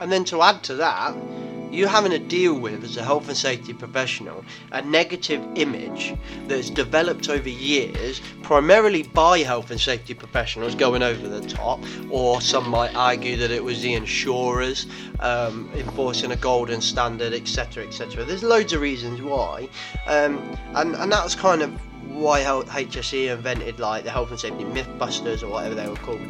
And 0.00 0.10
then 0.10 0.24
to 0.26 0.40
add 0.42 0.62
to 0.64 0.74
that, 0.76 1.14
you 1.70 1.86
having 1.86 2.10
to 2.10 2.18
deal 2.18 2.58
with 2.58 2.82
as 2.84 2.96
a 2.96 3.04
health 3.04 3.28
and 3.28 3.36
safety 3.36 3.72
professional 3.72 4.44
a 4.72 4.82
negative 4.82 5.42
image 5.54 6.14
that's 6.46 6.70
developed 6.70 7.28
over 7.28 7.48
years 7.48 8.20
primarily 8.42 9.02
by 9.02 9.38
health 9.38 9.70
and 9.70 9.80
safety 9.80 10.14
professionals 10.14 10.74
going 10.74 11.02
over 11.02 11.28
the 11.28 11.46
top 11.48 11.80
or 12.10 12.40
some 12.40 12.68
might 12.68 12.94
argue 12.94 13.36
that 13.36 13.50
it 13.50 13.62
was 13.62 13.82
the 13.82 13.94
insurers 13.94 14.86
um, 15.20 15.70
enforcing 15.74 16.32
a 16.32 16.36
golden 16.36 16.80
standard 16.80 17.32
etc 17.32 17.86
etc 17.86 18.24
there's 18.24 18.42
loads 18.42 18.72
of 18.72 18.80
reasons 18.80 19.20
why. 19.22 19.68
Um, 20.06 20.56
and, 20.74 20.94
and 20.96 21.12
that 21.12 21.24
was 21.24 21.34
kind 21.34 21.62
of 21.62 21.72
why 22.10 22.42
HSE 22.42 23.32
invented 23.32 23.78
like 23.78 24.04
the 24.04 24.10
health 24.10 24.30
and 24.30 24.40
safety 24.40 24.64
mythbusters 24.64 25.42
or 25.42 25.48
whatever 25.48 25.74
they 25.74 25.88
were 25.88 25.96
called 25.96 26.20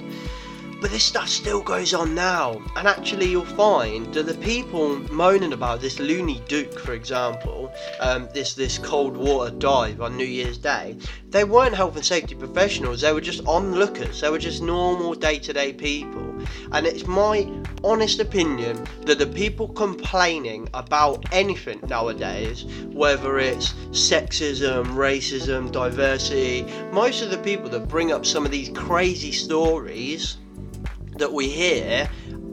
but 0.81 0.91
this 0.91 1.05
stuff 1.05 1.29
still 1.29 1.61
goes 1.61 1.93
on 1.93 2.15
now, 2.15 2.61
and 2.77 2.89
actually, 2.89 3.29
you'll 3.29 3.45
find 3.45 4.13
that 4.15 4.27
the 4.27 4.35
people 4.35 4.97
moaning 5.13 5.53
about 5.53 5.81
this 5.81 5.99
Loony 5.99 6.43
Dook, 6.49 6.79
for 6.79 6.95
example, 6.95 7.71
um, 8.01 8.29
this 8.33 8.55
this 8.55 8.79
cold 8.79 9.17
water 9.17 9.55
dive 9.55 10.01
on 10.01 10.17
New 10.17 10.25
Year's 10.25 10.57
Day, 10.57 10.97
they 11.29 11.45
weren't 11.45 11.75
health 11.75 11.97
and 11.97 12.05
safety 12.05 12.35
professionals. 12.35 13.03
They 13.03 13.13
were 13.13 13.21
just 13.21 13.47
onlookers. 13.47 14.21
They 14.21 14.31
were 14.31 14.39
just 14.39 14.63
normal 14.63 15.15
day-to-day 15.15 15.75
people. 15.75 16.27
And 16.73 16.87
it's 16.87 17.07
my 17.07 17.49
honest 17.85 18.19
opinion 18.21 18.87
that 19.05 19.19
the 19.19 19.27
people 19.27 19.69
complaining 19.69 20.69
about 20.73 21.25
anything 21.33 21.81
nowadays, 21.87 22.65
whether 22.87 23.39
it's 23.39 23.75
sexism, 23.91 24.87
racism, 24.95 25.71
diversity, 25.71 26.65
most 26.93 27.23
of 27.23 27.31
the 27.31 27.39
people 27.39 27.69
that 27.71 27.89
bring 27.89 28.13
up 28.13 28.25
some 28.25 28.45
of 28.45 28.51
these 28.51 28.71
crazy 28.71 29.33
stories 29.33 30.39
that 31.21 31.33
we 31.33 31.49
hear 31.49 32.09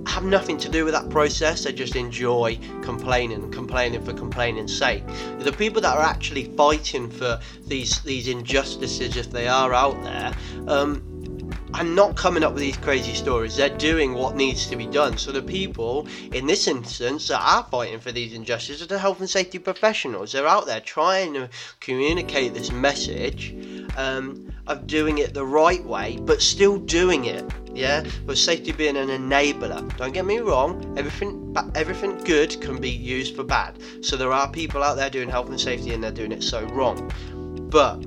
have 0.07 0.24
nothing 0.24 0.57
to 0.57 0.69
do 0.69 0.86
with 0.86 0.93
that 0.93 1.09
process. 1.09 1.63
They 1.63 1.74
just 1.74 1.95
enjoy 1.95 2.57
complaining, 2.81 3.51
complaining 3.51 4.03
for 4.03 4.13
complaining's 4.13 4.77
sake. 4.77 5.03
The 5.39 5.51
people 5.51 5.81
that 5.81 5.95
are 5.97 6.03
actually 6.03 6.45
fighting 6.55 7.09
for 7.09 7.39
these 7.65 8.01
these 8.01 8.27
injustices, 8.27 9.17
if 9.17 9.31
they 9.31 9.47
are 9.47 9.74
out 9.74 10.01
there, 10.03 10.33
um, 10.67 11.03
are 11.74 11.83
not 11.83 12.15
coming 12.15 12.43
up 12.43 12.53
with 12.53 12.62
these 12.62 12.77
crazy 12.77 13.13
stories. 13.13 13.57
They're 13.57 13.77
doing 13.77 14.13
what 14.13 14.36
needs 14.36 14.67
to 14.67 14.75
be 14.75 14.88
done. 14.88 15.17
So 15.17 15.31
the 15.31 15.41
people 15.41 16.07
in 16.33 16.47
this 16.47 16.67
instance 16.67 17.27
that 17.27 17.41
are 17.41 17.63
fighting 17.69 18.00
for 18.00 18.12
these 18.12 18.33
injustices 18.33 18.81
are 18.81 18.88
the 18.88 19.00
health 19.00 19.19
and 19.19 19.29
safety 19.29 19.59
professionals. 19.59 20.31
They're 20.31 20.47
out 20.47 20.65
there 20.65 20.81
trying 20.81 21.33
to 21.33 21.50
communicate 21.79 22.53
this 22.53 22.71
message 22.71 23.53
um, 23.97 24.53
of 24.67 24.88
doing 24.88 25.17
it 25.17 25.33
the 25.33 25.45
right 25.45 25.83
way, 25.86 26.17
but 26.21 26.41
still 26.41 26.77
doing 26.77 27.25
it 27.25 27.45
yeah, 27.77 28.03
with 28.25 28.39
safety 28.39 28.71
being 28.71 28.97
an 28.97 29.09
enabler. 29.09 29.95
Don't 29.97 30.12
get 30.12 30.25
me 30.25 30.39
wrong, 30.39 30.95
everything 30.97 31.55
everything 31.75 32.17
good 32.24 32.59
can 32.59 32.81
be 32.81 32.89
used 32.89 33.36
for 33.36 33.43
bad. 33.43 33.77
So 34.01 34.17
there 34.17 34.33
are 34.33 34.50
people 34.50 34.83
out 34.83 34.95
there 34.95 35.09
doing 35.09 35.29
health 35.29 35.50
and 35.50 35.62
safety 35.62 35.93
and 35.93 36.03
they're 36.03 36.12
doing 36.12 36.31
it 36.31 36.43
so 36.43 36.65
wrong. 36.65 37.12
But 37.69 38.03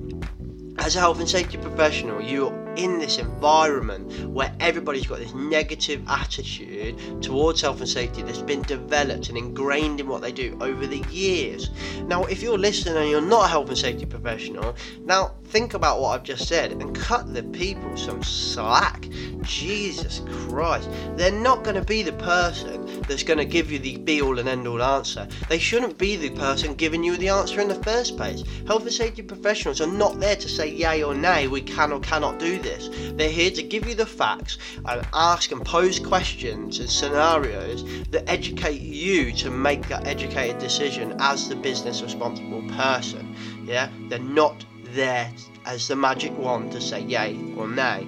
as 0.79 0.97
a 0.97 1.01
health 1.01 1.21
and 1.21 1.29
safety 1.29 1.57
professional, 1.57 2.21
you're 2.21 2.70
in 2.77 2.99
this 2.99 3.19
environment 3.19 4.29
where 4.31 4.55
everybody's 4.61 5.07
got 5.07 5.19
this 5.19 5.35
negative 5.35 6.03
attitude 6.09 7.23
towards 7.23 7.61
health 7.61 7.81
and 7.81 7.89
safety 7.89 8.23
that's 8.23 8.43
been 8.43 8.63
developed 8.63 9.29
and 9.29 9.37
ingrained 9.37 10.01
in 10.01 10.09
what 10.09 10.23
they 10.23 10.33
do 10.33 10.57
over 10.61 10.87
the 10.87 11.05
years. 11.11 11.71
Now, 12.07 12.25
if 12.25 12.43
you're 12.43 12.59
listening 12.59 12.97
and 12.97 13.11
you're 13.11 13.21
not 13.21 13.47
a 13.47 13.49
health 13.49 13.69
and 13.69 13.79
safety 13.79 14.07
professional, 14.07 14.75
now 15.01 15.35
think 15.45 15.75
about 15.75 16.01
what 16.01 16.11
I've 16.11 16.23
just 16.23 16.47
said 16.47 16.73
and 16.73 16.95
cut 16.95 17.33
the 17.33 17.43
people 17.43 17.97
some 17.97 18.23
slack. 18.23 19.09
Jesus 19.43 20.21
Christ. 20.27 20.89
They're 21.17 21.33
not 21.33 21.65
going 21.65 21.77
to 21.77 21.83
be 21.83 22.03
the 22.03 22.13
person 22.13 23.03
that's 23.03 23.23
going 23.23 23.39
to 23.39 23.45
give 23.45 23.71
you 23.71 23.79
the 23.79 23.97
be 23.99 24.21
all 24.21 24.39
and 24.39 24.49
end 24.49 24.67
all 24.67 24.83
answer. 24.83 25.27
They 25.49 25.59
shouldn't 25.59 25.99
be 25.99 26.17
the 26.17 26.31
person 26.31 26.75
giving 26.75 27.03
you 27.03 27.17
the 27.17 27.31
answer 27.31 27.61
in 27.61 27.69
the 27.69 27.83
first 27.83 28.17
place. 28.17 28.43
Health 28.67 28.83
and 28.83 28.93
safety 28.93 29.23
professionals 29.23 29.81
are 29.81 29.87
not 29.87 30.21
there 30.21 30.37
to 30.37 30.49
say 30.49 30.71
yay 30.71 31.03
or 31.03 31.15
nay, 31.15 31.49
we 31.49 31.63
can 31.63 31.93
or 31.93 32.01
cannot 32.01 32.39
do 32.39 32.59
this. 32.63 32.89
They're 33.15 33.31
here 33.31 33.51
to 33.51 33.63
give 33.63 33.87
you 33.87 33.95
the 33.95 34.07
facts 34.07 34.59
and 34.85 35.07
ask 35.13 35.53
and 35.53 35.65
pose 35.65 35.99
questions 35.99 36.79
and 36.79 36.91
scenarios 36.91 37.85
that 38.11 38.29
educate 38.29 38.81
you 38.81 39.33
to 39.33 39.51
make 39.51 39.89
that 39.89 40.07
educated 40.07 40.59
decision 40.59 41.17
as 41.19 41.49
the 41.49 41.57
business 41.57 42.03
responsible 42.03 42.63
person. 42.77 43.35
Yeah, 43.65 43.91
they're 44.09 44.19
not 44.19 44.65
there 44.95 45.33
as 45.67 45.89
the 45.89 45.97
magic 45.97 46.37
wand 46.37 46.73
to 46.73 46.81
say 46.81 47.01
yay 47.03 47.39
or 47.57 47.69
nay. 47.69 48.07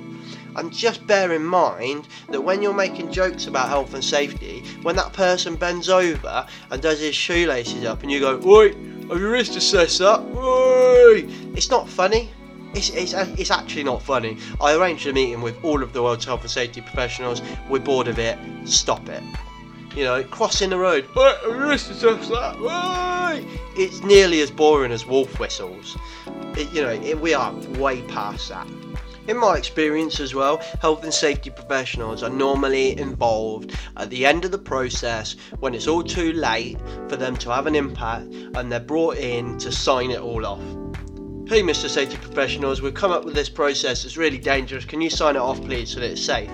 And 0.54 0.72
just 0.72 1.06
bear 1.06 1.32
in 1.32 1.44
mind 1.44 2.08
that 2.28 2.42
when 2.42 2.62
you're 2.62 2.74
making 2.74 3.10
jokes 3.12 3.46
about 3.46 3.68
health 3.68 3.94
and 3.94 4.04
safety, 4.04 4.62
when 4.82 4.96
that 4.96 5.12
person 5.12 5.56
bends 5.56 5.88
over 5.88 6.46
and 6.70 6.82
does 6.82 7.00
his 7.00 7.14
shoelaces 7.14 7.84
up 7.84 8.02
and 8.02 8.10
you 8.10 8.20
go, 8.20 8.40
Oi, 8.44 8.72
have 9.08 9.18
your 9.18 9.30
risk 9.30 9.56
assessed 9.56 10.00
up? 10.00 10.22
Oi! 10.34 11.26
It's 11.54 11.70
not 11.70 11.88
funny. 11.88 12.30
It's, 12.74 12.90
it's, 12.90 13.12
it's 13.12 13.50
actually 13.50 13.84
not 13.84 14.02
funny. 14.02 14.38
I 14.60 14.74
arranged 14.74 15.06
a 15.06 15.12
meeting 15.12 15.42
with 15.42 15.62
all 15.62 15.82
of 15.82 15.92
the 15.92 16.02
world's 16.02 16.24
health 16.24 16.40
and 16.40 16.50
safety 16.50 16.80
professionals. 16.80 17.42
We're 17.68 17.80
bored 17.80 18.08
of 18.08 18.18
it. 18.18 18.38
Stop 18.64 19.08
it. 19.08 19.22
You 19.94 20.04
know, 20.04 20.24
crossing 20.24 20.70
the 20.70 20.78
road. 20.78 21.06
It's 23.76 24.02
nearly 24.02 24.40
as 24.40 24.50
boring 24.50 24.90
as 24.90 25.04
wolf 25.04 25.38
whistles. 25.38 25.98
It, 26.56 26.72
you 26.72 26.82
know, 26.82 26.90
it, 26.90 27.20
we 27.20 27.34
are 27.34 27.52
way 27.78 28.00
past 28.02 28.48
that. 28.48 28.66
In 29.28 29.36
my 29.36 29.56
experience 29.56 30.18
as 30.18 30.34
well, 30.34 30.56
health 30.80 31.04
and 31.04 31.14
safety 31.14 31.50
professionals 31.50 32.22
are 32.22 32.30
normally 32.30 32.98
involved 32.98 33.78
at 33.96 34.10
the 34.10 34.26
end 34.26 34.44
of 34.44 34.50
the 34.50 34.58
process 34.58 35.36
when 35.60 35.74
it's 35.74 35.86
all 35.86 36.02
too 36.02 36.32
late 36.32 36.78
for 37.08 37.16
them 37.16 37.36
to 37.36 37.50
have 37.52 37.66
an 37.66 37.76
impact 37.76 38.32
and 38.32 38.72
they're 38.72 38.80
brought 38.80 39.18
in 39.18 39.58
to 39.58 39.70
sign 39.70 40.10
it 40.10 40.20
all 40.20 40.44
off. 40.44 40.81
Hey, 41.52 41.60
Mr. 41.60 41.86
Safety 41.86 42.16
Professionals, 42.16 42.80
we've 42.80 42.94
come 42.94 43.10
up 43.10 43.26
with 43.26 43.34
this 43.34 43.50
process, 43.50 44.06
it's 44.06 44.16
really 44.16 44.38
dangerous. 44.38 44.86
Can 44.86 45.02
you 45.02 45.10
sign 45.10 45.36
it 45.36 45.40
off, 45.40 45.60
please, 45.60 45.90
so 45.90 46.00
that 46.00 46.12
it's 46.12 46.24
safe? 46.24 46.48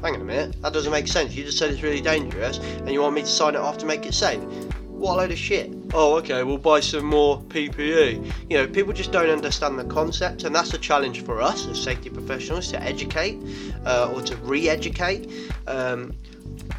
Hang 0.00 0.14
on 0.14 0.22
a 0.22 0.24
minute, 0.24 0.62
that 0.62 0.72
doesn't 0.72 0.90
make 0.90 1.06
sense. 1.06 1.34
You 1.34 1.44
just 1.44 1.58
said 1.58 1.70
it's 1.70 1.82
really 1.82 2.00
dangerous 2.00 2.56
and 2.56 2.90
you 2.90 3.02
want 3.02 3.14
me 3.14 3.20
to 3.20 3.26
sign 3.26 3.56
it 3.56 3.58
off 3.58 3.76
to 3.76 3.84
make 3.84 4.06
it 4.06 4.14
safe. 4.14 4.42
What 4.86 5.12
a 5.12 5.16
load 5.16 5.32
of 5.32 5.38
shit. 5.38 5.70
Oh, 5.92 6.16
okay, 6.20 6.44
we'll 6.44 6.56
buy 6.56 6.80
some 6.80 7.04
more 7.04 7.42
PPE. 7.42 8.32
You 8.48 8.56
know, 8.56 8.66
people 8.66 8.94
just 8.94 9.12
don't 9.12 9.28
understand 9.28 9.78
the 9.78 9.84
concept, 9.84 10.44
and 10.44 10.54
that's 10.54 10.72
a 10.72 10.78
challenge 10.78 11.26
for 11.26 11.42
us 11.42 11.66
as 11.66 11.78
safety 11.78 12.08
professionals 12.08 12.70
to 12.70 12.82
educate 12.82 13.38
uh, 13.84 14.10
or 14.14 14.22
to 14.22 14.34
re 14.36 14.70
educate. 14.70 15.30
Um, 15.66 16.14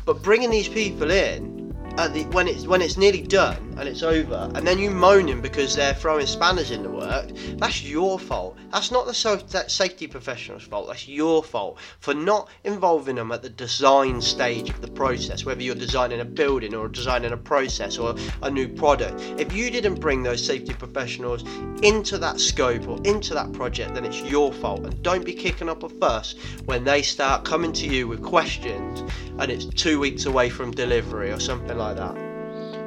but 0.05 0.23
bringing 0.23 0.49
these 0.49 0.67
people 0.67 1.11
in 1.11 1.59
the, 2.07 2.23
when 2.31 2.47
it's 2.47 2.65
when 2.65 2.81
it's 2.81 2.97
nearly 2.97 3.21
done 3.21 3.68
and 3.79 3.87
it's 3.87 4.03
over, 4.03 4.51
and 4.55 4.67
then 4.67 4.77
you 4.77 4.91
moaning 4.91 5.41
because 5.41 5.73
they're 5.73 5.93
throwing 5.93 6.25
spanners 6.25 6.69
in 6.69 6.83
the 6.83 6.89
work, 6.89 7.31
that's 7.57 7.81
your 7.81 8.19
fault. 8.19 8.57
That's 8.71 8.91
not 8.91 9.05
the 9.05 9.13
safety 9.13 10.05
professional's 10.05 10.63
fault. 10.63 10.87
That's 10.87 11.07
your 11.07 11.43
fault 11.43 11.79
for 11.99 12.13
not 12.13 12.49
involving 12.65 13.15
them 13.15 13.31
at 13.31 13.41
the 13.41 13.49
design 13.49 14.21
stage 14.21 14.69
of 14.69 14.81
the 14.81 14.91
process, 14.91 15.45
whether 15.45 15.61
you're 15.61 15.75
designing 15.75 16.19
a 16.19 16.25
building 16.25 16.75
or 16.75 16.89
designing 16.89 17.31
a 17.31 17.37
process 17.37 17.97
or 17.97 18.15
a 18.43 18.51
new 18.51 18.67
product. 18.67 19.21
If 19.37 19.53
you 19.53 19.71
didn't 19.71 20.01
bring 20.01 20.23
those 20.23 20.45
safety 20.45 20.73
professionals 20.73 21.43
into 21.81 22.17
that 22.17 22.39
scope 22.39 22.87
or 22.87 22.99
into 23.05 23.33
that 23.33 23.53
project, 23.53 23.93
then 23.93 24.03
it's 24.03 24.21
your 24.23 24.51
fault. 24.51 24.81
And 24.81 25.01
don't 25.01 25.23
be 25.23 25.33
kicking 25.33 25.69
up 25.69 25.83
a 25.83 25.89
fuss 25.89 26.35
when 26.65 26.83
they 26.83 27.01
start 27.01 27.45
coming 27.45 27.71
to 27.73 27.87
you 27.87 28.07
with 28.07 28.21
questions 28.21 29.01
and 29.39 29.49
it's 29.49 29.65
two 29.65 29.99
weeks 29.99 30.25
away 30.25 30.49
from 30.49 30.71
delivery 30.71 31.31
or 31.31 31.39
something 31.39 31.77
like 31.77 31.95
that. 31.95 32.28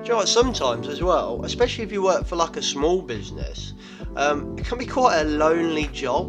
Do 0.03 0.09
you 0.09 0.15
know 0.15 0.17
what? 0.17 0.29
Sometimes 0.29 0.89
as 0.89 1.01
well, 1.01 1.45
especially 1.45 1.85
if 1.85 1.93
you 1.93 2.03
work 2.03 2.27
for 2.27 2.35
like 2.35 2.57
a 2.57 2.63
small 2.63 3.03
business, 3.03 3.75
um, 4.17 4.59
it 4.59 4.65
can 4.65 4.77
be 4.77 4.85
quite 4.85 5.21
a 5.21 5.25
lonely 5.25 5.87
job. 5.93 6.29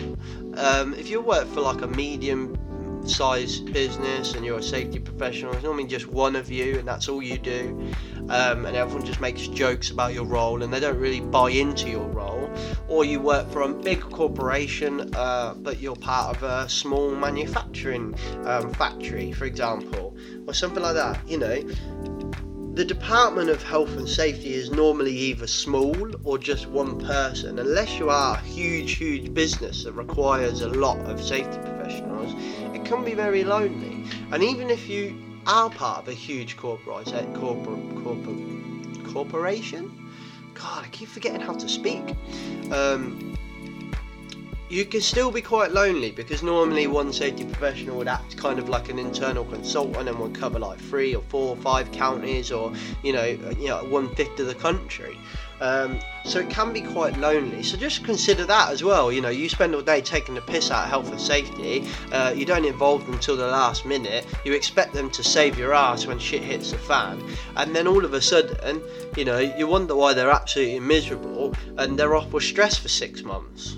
Um, 0.58 0.94
if 0.94 1.10
you 1.10 1.20
work 1.22 1.48
for 1.48 1.62
like 1.62 1.82
a 1.82 1.88
medium 1.88 2.56
sized 3.08 3.74
business 3.74 4.36
and 4.36 4.46
you're 4.46 4.60
a 4.60 4.64
safety 4.64 5.00
professional, 5.00 5.54
it's 5.54 5.64
normally 5.64 5.88
just 5.88 6.06
one 6.06 6.36
of 6.36 6.52
you 6.52 6.78
and 6.78 6.88
that's 6.88 7.10
all 7.10 7.24
you 7.24 7.40
do. 7.40 7.92
Um, 8.30 8.68
and 8.68 8.78
everyone 8.78 9.06
just 9.08 9.20
makes 9.20 9.48
jokes 9.48 9.90
about 9.90 10.14
your 10.14 10.26
role 10.26 10.62
and 10.62 10.72
they 10.72 10.80
don't 10.80 11.00
really 11.00 11.20
buy 11.20 11.50
into 11.50 11.90
your 11.90 12.08
role. 12.08 12.52
Or 12.88 13.04
you 13.04 13.20
work 13.20 13.50
for 13.50 13.64
a 13.64 13.70
big 13.70 14.02
corporation 14.02 15.14
uh, 15.16 15.56
but 15.56 15.80
you're 15.80 15.96
part 15.96 16.38
of 16.38 16.44
a 16.44 16.70
small 16.70 17.16
manufacturing 17.16 18.16
um, 18.46 18.72
factory, 18.76 19.32
for 19.32 19.46
example, 19.46 20.16
or 20.48 20.54
something 20.54 20.84
like 20.84 20.94
that. 20.94 21.28
You 21.28 21.40
know, 21.40 21.64
the 22.74 22.84
Department 22.84 23.52
of 23.52 23.62
Health 23.62 23.96
and 23.98 24.10
Safety 24.10 24.56
is 24.56 24.72
normally 24.72 25.16
either 25.16 25.46
small 25.46 25.96
or 26.24 26.40
just 26.40 26.68
one 26.68 27.00
person, 27.00 27.60
unless 27.60 28.00
you 28.00 28.10
are 28.10 28.36
a 28.36 28.42
huge, 28.42 28.94
huge 28.94 29.32
business 29.32 29.84
that 29.84 29.92
requires 29.92 30.62
a 30.62 30.70
lot 30.70 30.98
of 31.02 31.22
safety 31.22 31.60
professionals. 31.60 32.34
It 32.76 32.84
can 32.84 33.06
be 33.06 33.14
very 33.14 33.44
lonely, 33.44 34.04
and 34.32 34.42
even 34.42 34.72
if 34.72 34.90
you 34.90 35.16
are 35.46 35.70
part 35.70 36.00
of 36.00 36.08
a 36.08 36.14
huge 36.14 36.58
corporate, 36.58 37.06
corporate, 37.36 38.04
corporate 38.04 38.54
corporation. 39.14 40.00
God, 40.56 40.86
I 40.86 40.88
keep 40.90 41.10
forgetting 41.10 41.42
how 41.42 41.54
to 41.54 41.70
speak. 41.70 42.16
Um, 42.72 43.33
you 44.74 44.86
can 44.86 45.02
still 45.02 45.30
be 45.30 45.42
quite 45.42 45.72
lonely 45.72 46.10
because 46.10 46.42
normally 46.42 46.88
one 46.88 47.14
safety 47.14 47.46
professional 47.46 47.96
would 47.96 48.08
act 48.08 48.36
kind 48.38 48.58
of 48.58 48.70
like 48.70 48.90
an 48.90 48.98
internal 48.98 49.46
consultant 49.46 50.10
and 50.10 50.18
would 50.18 50.34
cover 50.34 50.58
like 50.58 50.80
three 50.80 51.14
or 51.14 51.22
four 51.30 51.50
or 51.50 51.56
five 51.58 51.92
counties 51.92 52.52
or 52.52 52.74
you 53.04 53.14
know 53.14 53.24
you 53.24 53.68
know 53.68 53.84
one 53.86 54.14
fifth 54.16 54.40
of 54.40 54.48
the 54.48 54.56
country. 54.56 55.16
Um, 55.62 56.00
so 56.26 56.40
it 56.40 56.50
can 56.50 56.74
be 56.74 56.82
quite 56.82 57.16
lonely. 57.20 57.62
So 57.62 57.78
just 57.78 58.04
consider 58.04 58.46
that 58.46 58.72
as 58.72 58.84
well. 58.84 59.12
You 59.14 59.22
know, 59.22 59.30
you 59.30 59.48
spend 59.48 59.74
all 59.76 59.82
day 59.82 60.02
taking 60.02 60.36
the 60.36 60.42
piss 60.42 60.72
out 60.72 60.86
of 60.86 60.90
health 60.90 61.12
and 61.12 61.22
safety. 61.22 61.88
Uh, 62.12 62.34
you 62.36 62.46
don't 62.46 62.66
involve 62.66 63.06
them 63.06 63.18
till 63.20 63.38
the 63.38 63.48
last 63.48 63.86
minute. 63.86 64.26
You 64.44 64.54
expect 64.54 64.94
them 64.94 65.10
to 65.12 65.24
save 65.24 65.58
your 65.58 65.74
ass 65.74 66.06
when 66.06 66.20
shit 66.20 66.42
hits 66.42 66.72
the 66.72 66.80
fan, 66.80 67.24
and 67.56 67.74
then 67.74 67.88
all 67.88 68.04
of 68.04 68.14
a 68.14 68.22
sudden, 68.22 68.82
you 69.16 69.24
know, 69.24 69.38
you 69.38 69.68
wonder 69.68 69.96
why 69.96 70.14
they're 70.14 70.32
absolutely 70.32 70.80
miserable 70.80 71.54
and 71.78 71.98
they're 71.98 72.16
off 72.16 72.34
with 72.34 72.44
stress 72.44 72.78
for 72.78 72.90
six 72.90 73.22
months 73.22 73.78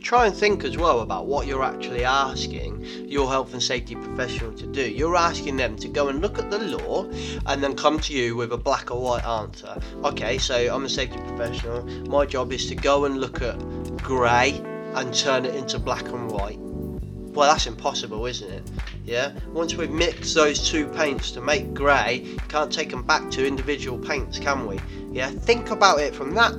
try 0.00 0.26
and 0.26 0.34
think 0.34 0.64
as 0.64 0.76
well 0.76 1.00
about 1.00 1.26
what 1.26 1.46
you're 1.46 1.62
actually 1.62 2.04
asking 2.04 2.84
your 3.08 3.28
health 3.28 3.52
and 3.52 3.62
safety 3.62 3.94
professional 3.94 4.52
to 4.52 4.66
do. 4.66 4.88
You're 4.88 5.16
asking 5.16 5.56
them 5.56 5.76
to 5.76 5.88
go 5.88 6.08
and 6.08 6.20
look 6.20 6.38
at 6.38 6.50
the 6.50 6.58
law 6.58 7.04
and 7.46 7.62
then 7.62 7.74
come 7.74 7.98
to 8.00 8.12
you 8.12 8.36
with 8.36 8.52
a 8.52 8.56
black 8.56 8.90
or 8.90 9.00
white 9.00 9.24
answer. 9.24 9.80
Okay, 10.04 10.38
so 10.38 10.74
I'm 10.74 10.84
a 10.84 10.88
safety 10.88 11.18
professional. 11.18 11.84
My 12.08 12.26
job 12.26 12.52
is 12.52 12.66
to 12.66 12.74
go 12.74 13.04
and 13.04 13.20
look 13.20 13.42
at 13.42 13.58
grey 13.98 14.60
and 14.94 15.12
turn 15.14 15.44
it 15.44 15.54
into 15.54 15.78
black 15.78 16.08
and 16.08 16.30
white. 16.30 16.58
Well, 16.58 17.52
that's 17.52 17.66
impossible, 17.66 18.26
isn't 18.26 18.50
it? 18.50 18.62
Yeah. 19.04 19.32
Once 19.52 19.74
we've 19.74 19.90
mixed 19.90 20.34
those 20.34 20.68
two 20.68 20.88
paints 20.88 21.30
to 21.32 21.40
make 21.40 21.72
grey, 21.72 22.36
can't 22.48 22.72
take 22.72 22.90
them 22.90 23.02
back 23.02 23.30
to 23.32 23.46
individual 23.46 23.98
paints, 23.98 24.38
can 24.38 24.66
we? 24.66 24.78
Yeah. 25.12 25.30
Think 25.30 25.70
about 25.70 26.00
it 26.00 26.14
from 26.14 26.34
that 26.34 26.52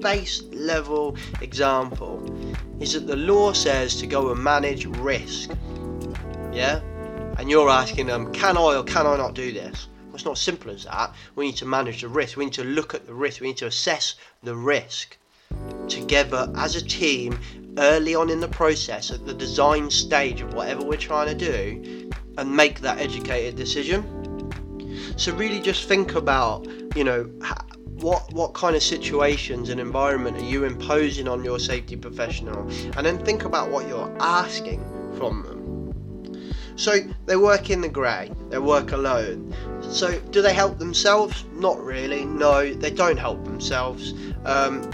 base 0.00 0.42
level 0.52 1.16
example 1.40 2.18
is 2.84 2.92
that 2.92 3.06
the 3.06 3.16
law 3.16 3.50
says 3.50 3.96
to 3.96 4.06
go 4.06 4.30
and 4.30 4.44
manage 4.44 4.84
risk. 4.84 5.48
Yeah? 6.52 6.80
And 7.38 7.48
you're 7.48 7.70
asking 7.70 8.08
them, 8.08 8.30
can 8.34 8.58
I 8.58 8.76
or 8.76 8.84
can 8.84 9.06
I 9.06 9.16
not 9.16 9.32
do 9.32 9.52
this? 9.52 9.88
Well, 10.04 10.16
it's 10.16 10.26
not 10.26 10.36
simple 10.36 10.70
as 10.70 10.84
that. 10.84 11.14
We 11.34 11.46
need 11.46 11.56
to 11.56 11.64
manage 11.64 12.02
the 12.02 12.08
risk. 12.08 12.36
We 12.36 12.44
need 12.44 12.52
to 12.54 12.64
look 12.64 12.92
at 12.92 13.06
the 13.06 13.14
risk. 13.14 13.40
We 13.40 13.46
need 13.46 13.56
to 13.56 13.68
assess 13.68 14.16
the 14.42 14.54
risk 14.54 15.16
together 15.88 16.52
as 16.56 16.76
a 16.76 16.84
team 16.84 17.38
early 17.78 18.14
on 18.14 18.28
in 18.28 18.38
the 18.38 18.48
process 18.48 19.10
at 19.10 19.24
the 19.24 19.32
design 19.32 19.90
stage 19.90 20.42
of 20.42 20.52
whatever 20.52 20.84
we're 20.84 20.98
trying 20.98 21.28
to 21.28 21.34
do 21.34 22.10
and 22.36 22.54
make 22.54 22.80
that 22.80 22.98
educated 22.98 23.56
decision. 23.56 24.04
So 25.16 25.34
really 25.34 25.60
just 25.60 25.88
think 25.88 26.16
about, 26.16 26.66
you 26.94 27.04
know, 27.04 27.30
what 27.94 28.32
what 28.32 28.54
kind 28.54 28.74
of 28.74 28.82
situations 28.82 29.68
and 29.68 29.80
environment 29.80 30.36
are 30.36 30.44
you 30.44 30.64
imposing 30.64 31.28
on 31.28 31.44
your 31.44 31.58
safety 31.58 31.96
professional? 31.96 32.68
And 32.96 33.06
then 33.06 33.18
think 33.24 33.44
about 33.44 33.70
what 33.70 33.86
you're 33.86 34.14
asking 34.20 34.80
from 35.16 35.42
them. 35.42 35.54
So 36.76 36.98
they 37.26 37.36
work 37.36 37.70
in 37.70 37.80
the 37.80 37.88
grey 37.88 38.30
they 38.50 38.58
work 38.58 38.92
alone. 38.92 39.54
So 39.80 40.18
do 40.30 40.42
they 40.42 40.52
help 40.52 40.78
themselves? 40.78 41.44
Not 41.52 41.80
really 41.80 42.24
no 42.24 42.74
they 42.74 42.90
don't 42.90 43.16
help 43.16 43.44
themselves. 43.44 44.14
Um, 44.44 44.90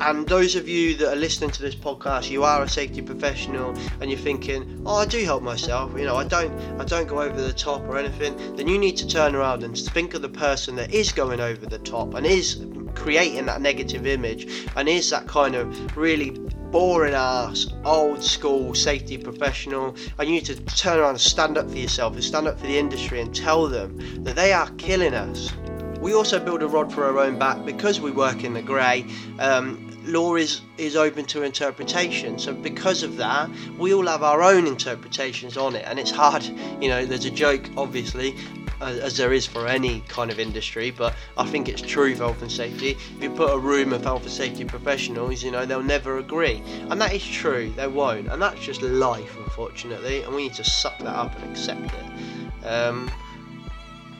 and 0.00 0.26
those 0.26 0.56
of 0.56 0.68
you 0.68 0.94
that 0.96 1.12
are 1.12 1.16
listening 1.16 1.50
to 1.50 1.62
this 1.62 1.74
podcast, 1.74 2.30
you 2.30 2.42
are 2.42 2.62
a 2.62 2.68
safety 2.68 3.02
professional, 3.02 3.76
and 4.00 4.10
you're 4.10 4.18
thinking, 4.18 4.82
"Oh, 4.86 4.96
I 4.96 5.06
do 5.06 5.22
help 5.24 5.42
myself. 5.42 5.92
You 5.96 6.04
know, 6.04 6.16
I 6.16 6.24
don't, 6.24 6.52
I 6.80 6.84
don't 6.84 7.06
go 7.06 7.20
over 7.20 7.40
the 7.40 7.52
top 7.52 7.82
or 7.82 7.98
anything." 7.98 8.34
Then 8.56 8.66
you 8.68 8.78
need 8.78 8.96
to 8.98 9.06
turn 9.06 9.34
around 9.34 9.62
and 9.62 9.76
think 9.76 10.14
of 10.14 10.22
the 10.22 10.28
person 10.28 10.76
that 10.76 10.92
is 10.94 11.12
going 11.12 11.40
over 11.40 11.66
the 11.66 11.78
top 11.78 12.14
and 12.14 12.26
is 12.26 12.64
creating 12.94 13.46
that 13.46 13.60
negative 13.60 14.06
image 14.06 14.66
and 14.76 14.88
is 14.88 15.10
that 15.10 15.26
kind 15.26 15.54
of 15.54 15.96
really 15.96 16.30
boring 16.70 17.14
ass 17.14 17.68
old 17.84 18.22
school 18.22 18.74
safety 18.74 19.16
professional 19.18 19.94
and 20.18 20.28
you 20.28 20.34
need 20.34 20.44
to 20.44 20.56
turn 20.76 20.98
around 20.98 21.10
and 21.10 21.20
stand 21.20 21.58
up 21.58 21.68
for 21.70 21.76
yourself 21.76 22.14
and 22.14 22.22
stand 22.22 22.46
up 22.46 22.58
for 22.58 22.66
the 22.66 22.78
industry 22.78 23.20
and 23.20 23.34
tell 23.34 23.66
them 23.68 23.96
that 24.24 24.36
they 24.36 24.52
are 24.52 24.68
killing 24.72 25.14
us 25.14 25.52
we 26.00 26.14
also 26.14 26.38
build 26.42 26.62
a 26.62 26.68
rod 26.68 26.92
for 26.92 27.04
our 27.04 27.18
own 27.18 27.38
back 27.38 27.64
because 27.64 28.00
we 28.00 28.10
work 28.10 28.44
in 28.44 28.54
the 28.54 28.62
grey 28.62 29.04
um, 29.38 29.89
law 30.04 30.36
is 30.36 30.62
is 30.78 30.96
open 30.96 31.24
to 31.26 31.42
interpretation. 31.42 32.38
So 32.38 32.54
because 32.54 33.02
of 33.02 33.16
that 33.16 33.50
we 33.78 33.92
all 33.94 34.06
have 34.06 34.22
our 34.22 34.42
own 34.42 34.66
interpretations 34.66 35.56
on 35.56 35.76
it. 35.76 35.84
And 35.86 35.98
it's 35.98 36.10
hard 36.10 36.44
you 36.80 36.88
know 36.88 37.04
there's 37.04 37.24
a 37.24 37.30
joke 37.30 37.64
obviously 37.76 38.36
as 38.80 39.16
there 39.16 39.32
is 39.32 39.46
for 39.46 39.66
any 39.66 40.00
kind 40.08 40.30
of 40.30 40.40
industry 40.40 40.90
but 40.90 41.14
i 41.36 41.44
think 41.44 41.68
it's 41.68 41.82
true 41.82 42.14
for 42.14 42.24
health 42.24 42.40
and 42.40 42.50
safety. 42.50 42.90
If 42.90 43.22
you 43.22 43.30
put 43.30 43.52
a 43.52 43.58
room 43.58 43.92
of 43.92 44.02
health 44.02 44.22
and 44.22 44.32
safety 44.32 44.64
professionals 44.64 45.42
you 45.42 45.50
know 45.50 45.66
they'll 45.66 45.82
never 45.82 46.18
agree. 46.18 46.62
And 46.88 47.00
that 47.00 47.12
is 47.12 47.24
true 47.24 47.72
they 47.76 47.86
won't. 47.86 48.28
And 48.28 48.40
that's 48.40 48.60
just 48.60 48.82
life 48.82 49.36
unfortunately 49.36 50.22
and 50.22 50.34
we 50.34 50.44
need 50.44 50.54
to 50.54 50.64
suck 50.64 50.98
that 50.98 51.14
up 51.14 51.34
and 51.40 51.50
accept 51.50 51.92
it. 51.94 52.66
Um, 52.66 53.10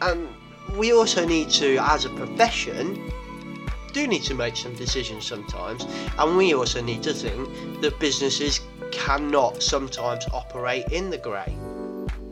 and 0.02 0.28
we 0.76 0.92
also 0.92 1.26
need 1.26 1.50
to 1.50 1.78
as 1.80 2.04
a 2.04 2.10
profession 2.10 3.12
do 3.90 4.06
need 4.06 4.22
to 4.24 4.34
make 4.34 4.56
some 4.56 4.74
decisions 4.74 5.26
sometimes, 5.26 5.86
and 6.18 6.36
we 6.36 6.54
also 6.54 6.80
need 6.80 7.02
to 7.02 7.12
think 7.12 7.80
that 7.80 7.98
businesses 8.00 8.60
cannot 8.90 9.62
sometimes 9.62 10.26
operate 10.32 10.86
in 10.90 11.10
the 11.10 11.18
grey. 11.18 11.56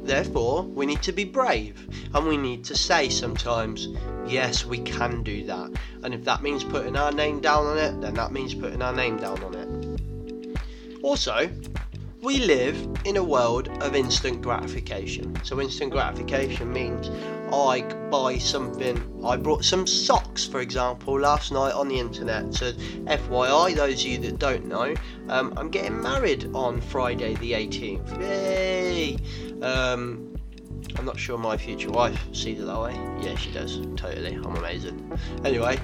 Therefore, 0.09 0.63
we 0.63 0.87
need 0.87 1.03
to 1.03 1.13
be 1.13 1.25
brave 1.25 1.87
and 2.15 2.27
we 2.27 2.39
need 2.39 2.65
to 2.65 2.75
say 2.75 3.11
sometimes, 3.11 3.89
yes, 4.27 4.65
we 4.65 4.79
can 4.79 5.23
do 5.23 5.45
that. 5.45 5.71
And 6.03 6.15
if 6.15 6.25
that 6.25 6.43
means 6.43 6.65
putting 6.65 6.97
our 6.97 7.13
name 7.13 7.41
down 7.41 7.67
on 7.67 7.77
it, 7.77 8.01
then 8.01 8.15
that 8.15 8.33
means 8.33 8.55
putting 8.55 8.81
our 8.81 8.95
name 8.95 9.19
down 9.19 9.43
on 9.45 9.55
it. 9.55 10.59
Also, 11.03 11.51
we 12.23 12.39
live 12.39 12.89
in 13.05 13.19
a 13.19 13.23
world 13.23 13.69
of 13.83 13.95
instant 13.95 14.41
gratification. 14.41 15.39
So, 15.45 15.61
instant 15.61 15.93
gratification 15.93 16.73
means 16.73 17.11
I 17.53 17.83
buy 18.11 18.39
something. 18.39 19.23
I 19.25 19.37
brought 19.37 19.65
some 19.65 19.87
socks, 19.87 20.45
for 20.45 20.61
example, 20.61 21.19
last 21.19 21.51
night 21.53 21.73
on 21.73 21.89
the 21.89 21.99
internet. 21.99 22.55
So, 22.55 22.73
FYI, 22.73 23.75
those 23.75 24.05
of 24.05 24.11
you 24.11 24.19
that 24.19 24.39
don't 24.39 24.67
know, 24.67 24.95
um, 25.29 25.55
I'm 25.57 25.71
getting 25.71 26.01
married 26.03 26.51
on 26.55 26.81
Friday 26.81 27.35
the 27.37 27.53
18th. 27.53 28.21
Yay! 28.21 29.17
Um, 29.63 30.28
I'm 30.97 31.05
not 31.05 31.19
sure 31.19 31.39
my 31.39 31.57
future 31.57 31.91
wife 31.91 32.19
sees 32.33 32.61
it 32.61 32.65
that 32.65 32.81
way. 32.81 32.95
Yeah, 33.21 33.37
she 33.37 33.53
does. 33.53 33.79
Totally. 33.97 34.35
I'm 34.35 34.57
amazing. 34.57 35.19
Anyway, 35.45 35.79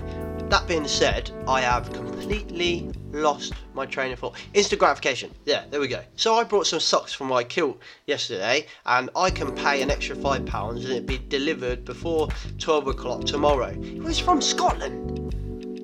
that 0.49 0.67
being 0.67 0.89
said, 0.89 1.31
I 1.47 1.61
have 1.61 1.93
completely 1.93 2.91
lost 3.13 3.55
my 3.75 3.87
train 3.87 4.13
of 4.13 4.19
thought. 4.19 4.37
Instant 4.55 4.81
gratification. 4.81 5.31
Yeah, 5.45 5.65
there 5.71 5.81
we 5.81 5.89
go. 5.89 6.01
So 6.17 6.35
I 6.35 6.45
brought 6.45 6.67
some 6.67 6.81
socks 6.81 7.13
from 7.13 7.29
my 7.29 7.45
kilt 7.45 7.79
yesterday, 8.07 8.67
and 8.87 9.09
I 9.15 9.31
can 9.31 9.55
pay 9.55 9.83
an 9.83 9.91
extra 9.91 10.17
five 10.17 10.47
pounds, 10.47 10.85
and 10.85 10.93
it'd 10.93 11.07
be 11.07 11.19
delivered 11.29 11.85
before 11.85 12.29
twelve 12.59 12.89
o'clock 12.89 13.25
tomorrow. 13.25 13.77
It 13.81 14.03
was 14.03 14.19
from 14.19 14.43
Scotland. 14.43 15.21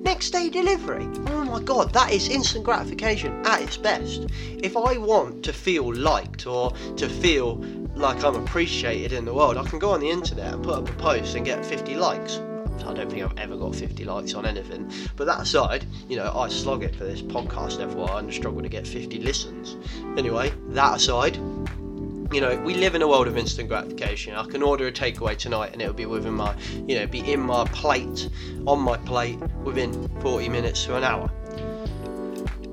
Next 0.03 0.31
day 0.31 0.49
delivery. 0.49 1.07
Oh 1.27 1.43
my 1.45 1.61
god, 1.61 1.93
that 1.93 2.11
is 2.11 2.27
instant 2.27 2.65
gratification 2.65 3.45
at 3.45 3.61
its 3.61 3.77
best. 3.77 4.25
If 4.49 4.75
I 4.75 4.97
want 4.97 5.43
to 5.43 5.53
feel 5.53 5.93
liked 5.93 6.47
or 6.47 6.71
to 6.97 7.07
feel 7.07 7.63
like 7.95 8.23
I'm 8.23 8.35
appreciated 8.35 9.13
in 9.13 9.25
the 9.25 9.33
world, 9.33 9.57
I 9.57 9.63
can 9.63 9.79
go 9.79 9.91
on 9.91 9.99
the 9.99 10.09
internet 10.09 10.53
and 10.53 10.63
put 10.63 10.75
up 10.75 10.89
a 10.89 10.93
post 10.93 11.35
and 11.35 11.45
get 11.45 11.65
50 11.65 11.95
likes. 11.95 12.39
I 12.85 12.93
don't 12.93 13.09
think 13.09 13.23
I've 13.23 13.37
ever 13.37 13.55
got 13.55 13.75
50 13.75 14.03
likes 14.05 14.33
on 14.33 14.45
anything. 14.45 14.91
But 15.15 15.25
that 15.25 15.41
aside, 15.41 15.85
you 16.09 16.17
know, 16.17 16.31
I 16.35 16.49
slog 16.49 16.83
it 16.83 16.95
for 16.95 17.03
this 17.03 17.21
podcast 17.21 17.77
FYI 17.77 18.19
and 18.19 18.33
struggle 18.33 18.61
to 18.61 18.69
get 18.69 18.87
50 18.87 19.19
listens. 19.19 19.77
Anyway, 20.17 20.51
that 20.69 20.97
aside, 20.97 21.35
you 22.33 22.39
know, 22.39 22.57
we 22.65 22.75
live 22.75 22.95
in 22.95 23.01
a 23.01 23.07
world 23.07 23.27
of 23.27 23.37
instant 23.37 23.67
gratification. 23.69 24.35
I 24.35 24.45
can 24.45 24.63
order 24.63 24.87
a 24.87 24.91
takeaway 24.91 25.37
tonight 25.37 25.73
and 25.73 25.81
it'll 25.81 25.93
be 25.93 26.05
within 26.05 26.33
my, 26.33 26.55
you 26.87 26.97
know, 26.97 27.05
be 27.05 27.19
in 27.31 27.41
my 27.41 27.65
plate, 27.65 28.29
on 28.65 28.79
my 28.79 28.97
plate 28.97 29.37
within 29.63 30.07
40 30.21 30.49
minutes 30.49 30.85
to 30.85 30.95
an 30.95 31.03
hour. 31.03 31.29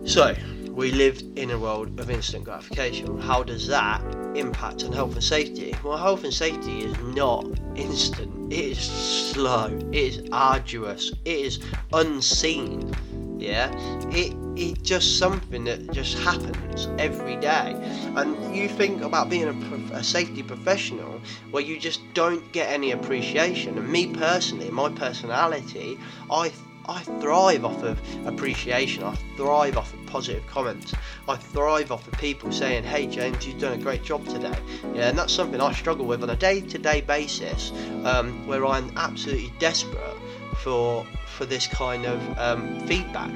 So, 0.04 0.34
we 0.78 0.92
live 0.92 1.20
in 1.34 1.50
a 1.50 1.58
world 1.58 1.98
of 1.98 2.08
instant 2.08 2.44
gratification. 2.44 3.18
How 3.18 3.42
does 3.42 3.66
that 3.66 4.00
impact 4.36 4.84
on 4.84 4.92
health 4.92 5.12
and 5.14 5.24
safety? 5.24 5.74
Well, 5.82 5.98
health 5.98 6.22
and 6.22 6.32
safety 6.32 6.84
is 6.84 6.96
not 7.16 7.46
instant, 7.74 8.52
it 8.52 8.60
is 8.60 8.78
slow, 8.78 9.76
it 9.90 9.96
is 9.96 10.22
arduous, 10.30 11.10
it 11.24 11.36
is 11.36 11.58
unseen. 11.92 12.94
Yeah, 13.40 13.72
it 14.10 14.36
it's 14.56 14.80
just 14.82 15.18
something 15.18 15.64
that 15.64 15.90
just 15.90 16.16
happens 16.18 16.88
every 16.98 17.34
day. 17.36 17.74
And 18.14 18.54
you 18.54 18.68
think 18.68 19.02
about 19.02 19.28
being 19.28 19.48
a, 19.48 19.54
prof- 19.68 19.90
a 19.90 20.04
safety 20.04 20.44
professional 20.44 21.20
where 21.50 21.62
you 21.62 21.78
just 21.80 22.00
don't 22.14 22.52
get 22.52 22.68
any 22.70 22.92
appreciation. 22.92 23.78
And 23.78 23.88
me 23.88 24.12
personally, 24.14 24.70
my 24.70 24.90
personality, 24.90 25.98
I 26.30 26.52
I 26.88 27.00
thrive 27.20 27.66
off 27.66 27.82
of 27.82 28.00
appreciation. 28.26 29.04
I 29.04 29.14
thrive 29.36 29.76
off 29.76 29.92
of 29.92 30.06
positive 30.06 30.46
comments. 30.46 30.94
I 31.28 31.36
thrive 31.36 31.92
off 31.92 32.08
of 32.08 32.14
people 32.14 32.50
saying, 32.50 32.84
"Hey 32.84 33.06
James, 33.06 33.46
you've 33.46 33.58
done 33.58 33.78
a 33.78 33.82
great 33.82 34.02
job 34.02 34.26
today." 34.26 34.58
Yeah, 34.94 35.10
and 35.10 35.18
that's 35.18 35.34
something 35.34 35.60
I 35.60 35.74
struggle 35.74 36.06
with 36.06 36.22
on 36.22 36.30
a 36.30 36.36
day-to-day 36.36 37.02
basis, 37.02 37.72
um, 38.04 38.46
where 38.46 38.64
I'm 38.64 38.90
absolutely 38.96 39.52
desperate 39.58 40.16
for 40.62 41.04
for 41.36 41.44
this 41.44 41.66
kind 41.66 42.06
of 42.06 42.38
um, 42.38 42.80
feedback. 42.86 43.32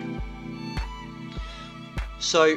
So, 2.20 2.56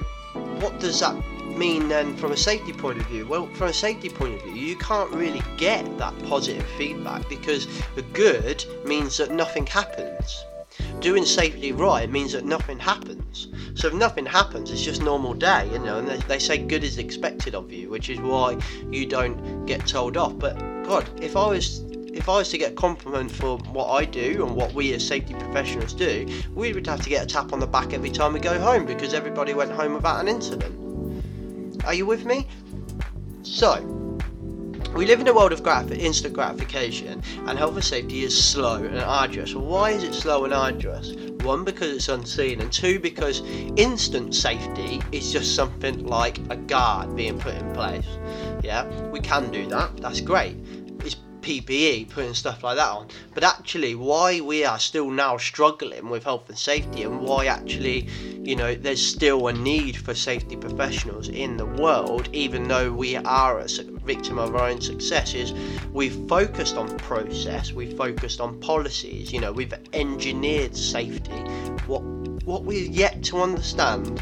what 0.62 0.80
does 0.80 1.02
that 1.02 1.16
mean 1.58 1.90
then 1.90 2.16
from 2.16 2.32
a 2.32 2.38
safety 2.38 2.72
point 2.72 3.00
of 3.00 3.06
view? 3.08 3.28
Well, 3.28 3.48
from 3.48 3.68
a 3.68 3.74
safety 3.74 4.10
point 4.10 4.36
of 4.36 4.44
view, 4.44 4.54
you 4.54 4.78
can't 4.78 5.12
really 5.12 5.44
get 5.58 5.98
that 5.98 6.18
positive 6.24 6.66
feedback 6.78 7.28
because 7.28 7.68
the 7.96 8.02
good 8.14 8.64
means 8.86 9.18
that 9.18 9.32
nothing 9.32 9.66
happens. 9.66 10.46
Doing 11.00 11.26
safety 11.26 11.72
right 11.72 12.10
means 12.10 12.32
that 12.34 12.46
nothing 12.46 12.80
happens. 12.80 13.48
So 13.76 13.88
if 13.88 13.94
nothing 13.94 14.26
happens, 14.26 14.72
it's 14.72 14.84
just 14.84 15.02
normal 15.02 15.34
day, 15.34 15.70
you 15.72 15.80
know. 15.80 16.00
And 16.00 16.08
they, 16.08 16.18
they 16.28 16.40
say 16.40 16.58
good 16.58 16.84
is 16.84 16.98
expected 16.98 17.56
of 17.56 17.72
you, 17.72 17.90
which 17.90 18.10
is 18.10 18.20
why 18.20 18.58
you 18.90 19.06
don't 19.06 19.66
get 19.66 19.86
told 19.86 20.18
off. 20.18 20.38
But 20.40 20.58
God, 20.84 21.10
if 21.22 21.36
I 21.36 21.48
was 21.48 21.84
if 22.16 22.30
I 22.30 22.38
was 22.38 22.50
to 22.50 22.58
get 22.58 22.76
compliment 22.76 23.30
for 23.30 23.58
what 23.58 23.90
I 23.90 24.06
do 24.06 24.46
and 24.46 24.56
what 24.56 24.74
we 24.74 24.94
as 24.94 25.06
safety 25.06 25.34
professionals 25.34 25.94
do, 25.94 26.26
we 26.54 26.72
would 26.72 26.88
have 26.88 27.02
to 27.02 27.10
get 27.10 27.24
a 27.24 27.26
tap 27.26 27.52
on 27.52 27.60
the 27.60 27.68
back 27.68 27.92
every 27.92 28.10
time 28.10 28.32
we 28.32 28.40
go 28.40 28.58
home 28.58 28.86
because 28.86 29.14
everybody 29.14 29.54
went 29.54 29.72
home 29.72 29.94
without 29.94 30.22
an 30.22 30.30
incident. 30.30 31.84
Are 31.84 31.94
you 31.94 32.06
with 32.06 32.26
me? 32.26 32.48
So, 33.44 34.05
we 34.96 35.06
live 35.06 35.20
in 35.20 35.28
a 35.28 35.34
world 35.34 35.52
of 35.52 35.62
grat- 35.62 35.92
instant 35.92 36.34
gratification, 36.34 37.22
and 37.48 37.58
health 37.58 37.76
and 37.76 37.84
safety 37.84 38.24
is 38.24 38.44
slow 38.44 38.76
and 38.76 38.98
arduous. 38.98 39.54
Why 39.54 39.92
is 39.92 40.04
it 40.04 40.14
slow 40.14 40.46
and 40.46 40.54
arduous? 40.54 41.12
One, 41.42 41.66
because 41.66 41.94
it's 41.94 42.08
unseen, 42.08 42.62
and 42.62 42.72
two, 42.72 43.00
because 43.00 43.42
instant 43.76 44.34
safety 44.34 45.02
is 45.12 45.34
just 45.34 45.54
something 45.54 46.06
like 46.06 46.40
a 46.50 46.56
guard 46.56 47.14
being 47.14 47.38
put 47.38 47.56
in 47.56 47.74
place. 47.74 48.08
Yeah, 48.64 48.90
we 49.10 49.20
can 49.20 49.52
do 49.52 49.68
that, 49.68 49.98
that's 49.98 50.22
great. 50.22 50.56
PPE, 51.46 52.10
putting 52.10 52.34
stuff 52.34 52.64
like 52.64 52.78
that 52.78 52.90
on. 52.90 53.08
But 53.36 53.44
actually, 53.44 53.94
why 53.94 54.42
we 54.42 54.66
are 54.66 54.80
still 54.80 55.12
now 55.12 55.38
struggling 55.38 56.10
with 56.10 56.24
health 56.24 56.50
and 56.50 56.58
safety, 56.58 57.04
and 57.04 57.22
why 57.22 57.46
actually, 57.46 58.08
you 58.44 58.56
know, 58.56 58.74
there's 58.74 59.06
still 59.06 59.48
a 59.48 59.54
need 59.54 59.96
for 59.96 60.16
safety 60.16 60.56
professionals 60.56 61.30
in 61.30 61.58
the 61.58 61.66
world, 61.66 62.30
even 62.34 62.68
though 62.68 62.92
we 62.92 63.16
are 63.16 63.60
a 63.60 63.68
victim 64.06 64.40
of 64.40 64.56
our 64.56 64.70
own 64.70 64.82
successes, 64.82 65.54
we've 65.94 66.28
focused 66.28 66.78
on 66.78 66.98
process, 66.98 67.72
we've 67.72 67.96
focused 67.96 68.42
on 68.42 68.60
policies, 68.60 69.32
you 69.32 69.40
know, 69.40 69.52
we've 69.52 69.74
engineered 69.94 70.76
safety. 70.76 71.44
What 71.86 72.02
what 72.46 72.64
we're 72.64 72.90
yet 72.92 73.24
to 73.24 73.42
understand 73.42 74.22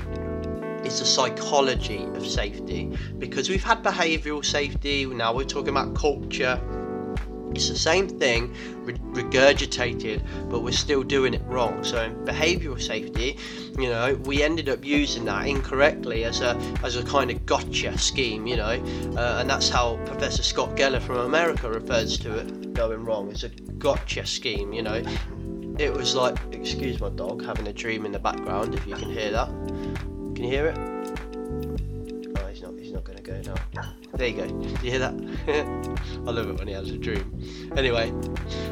is 0.85 0.99
the 0.99 1.05
psychology 1.05 2.03
of 2.15 2.25
safety 2.25 2.97
because 3.17 3.49
we've 3.49 3.63
had 3.63 3.81
behavioural 3.83 4.43
safety, 4.43 5.05
now 5.05 5.33
we're 5.33 5.45
talking 5.45 5.69
about 5.69 5.95
culture. 5.95 6.59
It's 7.55 7.69
the 7.69 7.77
same 7.77 8.07
thing 8.07 8.53
regurgitated, 8.85 10.23
but 10.49 10.61
we're 10.61 10.71
still 10.71 11.03
doing 11.03 11.33
it 11.33 11.41
wrong. 11.45 11.83
So 11.83 12.01
in 12.01 12.15
behavioural 12.25 12.81
safety, 12.81 13.37
you 13.77 13.89
know, 13.89 14.15
we 14.25 14.43
ended 14.43 14.69
up 14.69 14.83
using 14.83 15.25
that 15.25 15.47
incorrectly 15.47 16.23
as 16.23 16.41
a 16.41 16.55
as 16.83 16.95
a 16.95 17.03
kind 17.03 17.31
of 17.31 17.45
gotcha 17.45 17.97
scheme, 17.97 18.47
you 18.47 18.57
know, 18.57 18.83
uh, 19.17 19.37
and 19.39 19.49
that's 19.49 19.69
how 19.69 19.97
Professor 20.05 20.43
Scott 20.43 20.75
Geller 20.75 21.01
from 21.01 21.17
America 21.17 21.69
refers 21.69 22.17
to 22.19 22.39
it 22.39 22.73
going 22.73 23.03
wrong. 23.05 23.29
It's 23.29 23.43
a 23.43 23.49
gotcha 23.49 24.25
scheme, 24.25 24.73
you 24.73 24.81
know. 24.81 25.03
It 25.79 25.91
was 25.91 26.13
like, 26.13 26.37
excuse 26.51 26.99
my 26.99 27.09
dog 27.09 27.43
having 27.43 27.65
a 27.67 27.73
dream 27.73 28.05
in 28.05 28.11
the 28.11 28.19
background. 28.19 28.75
If 28.75 28.85
you 28.85 28.95
can 28.95 29.09
hear 29.09 29.31
that, 29.31 29.47
can 29.47 30.43
you 30.43 30.49
hear 30.49 30.67
it? 30.67 30.77
Oh, 32.37 32.47
he's 32.47 32.61
not. 32.61 32.73
He's 32.77 32.91
not 32.91 33.03
going 33.03 33.17
to 33.17 33.23
go 33.23 33.41
now. 33.41 33.93
There 34.15 34.27
you 34.27 34.37
go. 34.37 34.47
Do 34.47 34.67
you 34.85 34.91
hear 34.91 34.99
that? 34.99 35.13
I 36.27 36.31
love 36.31 36.47
it 36.47 36.57
when 36.59 36.67
he 36.67 36.73
has 36.73 36.91
a 36.91 36.97
dream. 36.97 37.71
Anyway, 37.75 38.13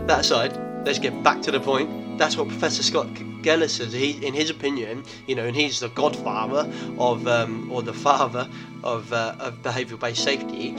that 0.06 0.20
aside, 0.20 0.56
let's 0.86 1.00
get 1.00 1.24
back 1.24 1.42
to 1.42 1.52
the 1.52 1.60
point. 1.60 2.20
That's 2.20 2.38
what 2.38 2.48
Professor 2.48 2.84
Scott 2.84 3.08
Geller 3.42 3.68
says. 3.68 3.92
He, 3.92 4.24
in 4.26 4.36
his 4.36 4.52
opinion, 4.52 5.04
you 5.26 5.34
know, 5.34 5.46
and 5.48 5.56
he's 5.56 5.80
the 5.80 5.90
godfather 5.90 6.72
of, 7.00 7.28
um, 7.28 7.72
or 7.72 7.82
the 7.82 7.94
father 7.94 8.48
of, 8.84 9.12
uh, 9.12 9.36
of 9.40 9.64
behavioural-based 9.64 10.24
safety, 10.24 10.76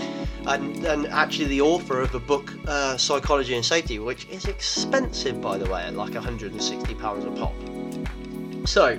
and, 0.46 0.85
and 0.85 1.07
actually 1.09 1.46
the 1.46 1.61
author 1.61 2.01
of 2.01 2.12
the 2.12 2.20
book 2.20 2.53
uh, 2.68 2.96
Psychology 2.96 3.57
and 3.57 3.64
Safety, 3.64 3.98
which 3.98 4.27
is 4.29 4.44
expensive, 4.44 5.40
by 5.40 5.59
the 5.59 5.68
way, 5.68 5.83
at 5.83 5.94
like 5.94 6.14
160 6.14 6.94
pounds 6.94 7.25
a 7.25 7.31
pop. 7.33 7.53
So, 8.64 8.96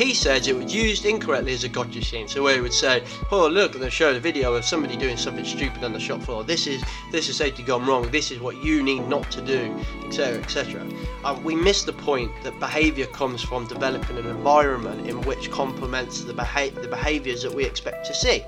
he 0.00 0.14
says 0.14 0.48
it 0.48 0.56
was 0.56 0.74
used 0.74 1.04
incorrectly 1.04 1.52
as 1.52 1.62
a 1.62 1.68
gotcha 1.68 2.02
scheme. 2.02 2.26
So 2.26 2.42
where 2.42 2.54
he 2.54 2.62
would 2.62 2.72
say, 2.72 3.04
"Oh 3.30 3.46
look," 3.46 3.74
they 3.74 3.90
show 3.90 4.14
the 4.14 4.20
video 4.20 4.54
of 4.54 4.64
somebody 4.64 4.96
doing 4.96 5.18
something 5.18 5.44
stupid 5.44 5.84
on 5.84 5.92
the 5.92 6.00
shop 6.00 6.22
floor. 6.22 6.42
This 6.42 6.66
is 6.66 6.82
this 7.12 7.28
is 7.28 7.36
safety 7.36 7.62
gone 7.62 7.84
wrong. 7.84 8.10
This 8.10 8.30
is 8.30 8.40
what 8.40 8.56
you 8.64 8.82
need 8.82 9.06
not 9.08 9.30
to 9.32 9.42
do, 9.42 9.78
etc., 10.06 10.38
etc. 10.38 10.86
Um, 11.22 11.44
we 11.44 11.54
miss 11.54 11.84
the 11.84 11.92
point 11.92 12.32
that 12.44 12.58
behaviour 12.58 13.04
comes 13.08 13.42
from 13.42 13.66
developing 13.66 14.16
an 14.16 14.26
environment 14.26 15.06
in 15.06 15.20
which 15.20 15.50
complements 15.50 16.22
the 16.22 16.32
beha- 16.32 16.70
the 16.70 16.88
behaviours 16.88 17.42
that 17.42 17.52
we 17.52 17.66
expect 17.66 18.06
to 18.06 18.14
see. 18.14 18.42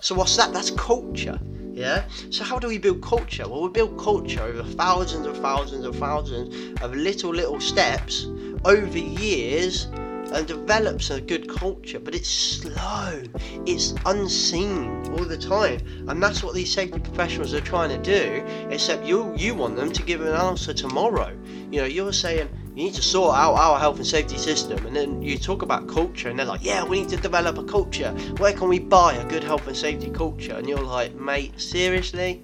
So 0.00 0.16
what's 0.16 0.36
that? 0.36 0.52
That's 0.52 0.72
culture. 0.72 1.38
Yeah. 1.72 2.02
So 2.30 2.42
how 2.42 2.58
do 2.58 2.66
we 2.66 2.78
build 2.78 3.00
culture? 3.00 3.48
Well, 3.48 3.62
we 3.62 3.68
build 3.68 3.96
culture 3.96 4.42
over 4.42 4.64
thousands 4.64 5.24
and 5.24 5.36
thousands 5.36 5.84
and 5.84 5.94
thousands 5.94 6.82
of 6.82 6.96
little 6.96 7.32
little 7.32 7.60
steps 7.60 8.26
over 8.64 8.98
years 8.98 9.86
and 10.34 10.46
develops 10.46 11.10
a 11.10 11.20
good 11.20 11.48
culture, 11.48 11.98
but 11.98 12.14
it's 12.14 12.28
slow, 12.28 13.22
it's 13.66 13.94
unseen 14.04 14.88
all 15.12 15.24
the 15.24 15.38
time, 15.38 15.80
and 16.08 16.22
that's 16.22 16.42
what 16.42 16.54
these 16.54 16.72
safety 16.72 16.98
professionals 16.98 17.54
are 17.54 17.60
trying 17.60 17.88
to 17.90 17.98
do. 17.98 18.44
Except 18.70 19.04
you, 19.04 19.32
you 19.36 19.54
want 19.54 19.76
them 19.76 19.92
to 19.92 20.02
give 20.02 20.20
an 20.20 20.34
answer 20.34 20.74
tomorrow. 20.74 21.36
You 21.70 21.80
know, 21.80 21.86
you're 21.86 22.12
saying 22.12 22.48
you 22.74 22.84
need 22.84 22.94
to 22.94 23.02
sort 23.02 23.36
out 23.36 23.54
our 23.54 23.78
health 23.78 23.96
and 23.96 24.06
safety 24.06 24.36
system, 24.36 24.84
and 24.86 24.96
then 24.96 25.22
you 25.22 25.38
talk 25.38 25.62
about 25.62 25.88
culture, 25.88 26.28
and 26.28 26.38
they're 26.38 26.46
like, 26.46 26.64
yeah, 26.64 26.84
we 26.84 27.00
need 27.00 27.08
to 27.10 27.16
develop 27.16 27.58
a 27.58 27.64
culture. 27.64 28.10
Where 28.38 28.52
can 28.52 28.68
we 28.68 28.80
buy 28.80 29.14
a 29.14 29.24
good 29.26 29.44
health 29.44 29.66
and 29.68 29.76
safety 29.76 30.10
culture? 30.10 30.54
And 30.54 30.68
you're 30.68 30.78
like, 30.82 31.14
mate, 31.14 31.60
seriously? 31.60 32.42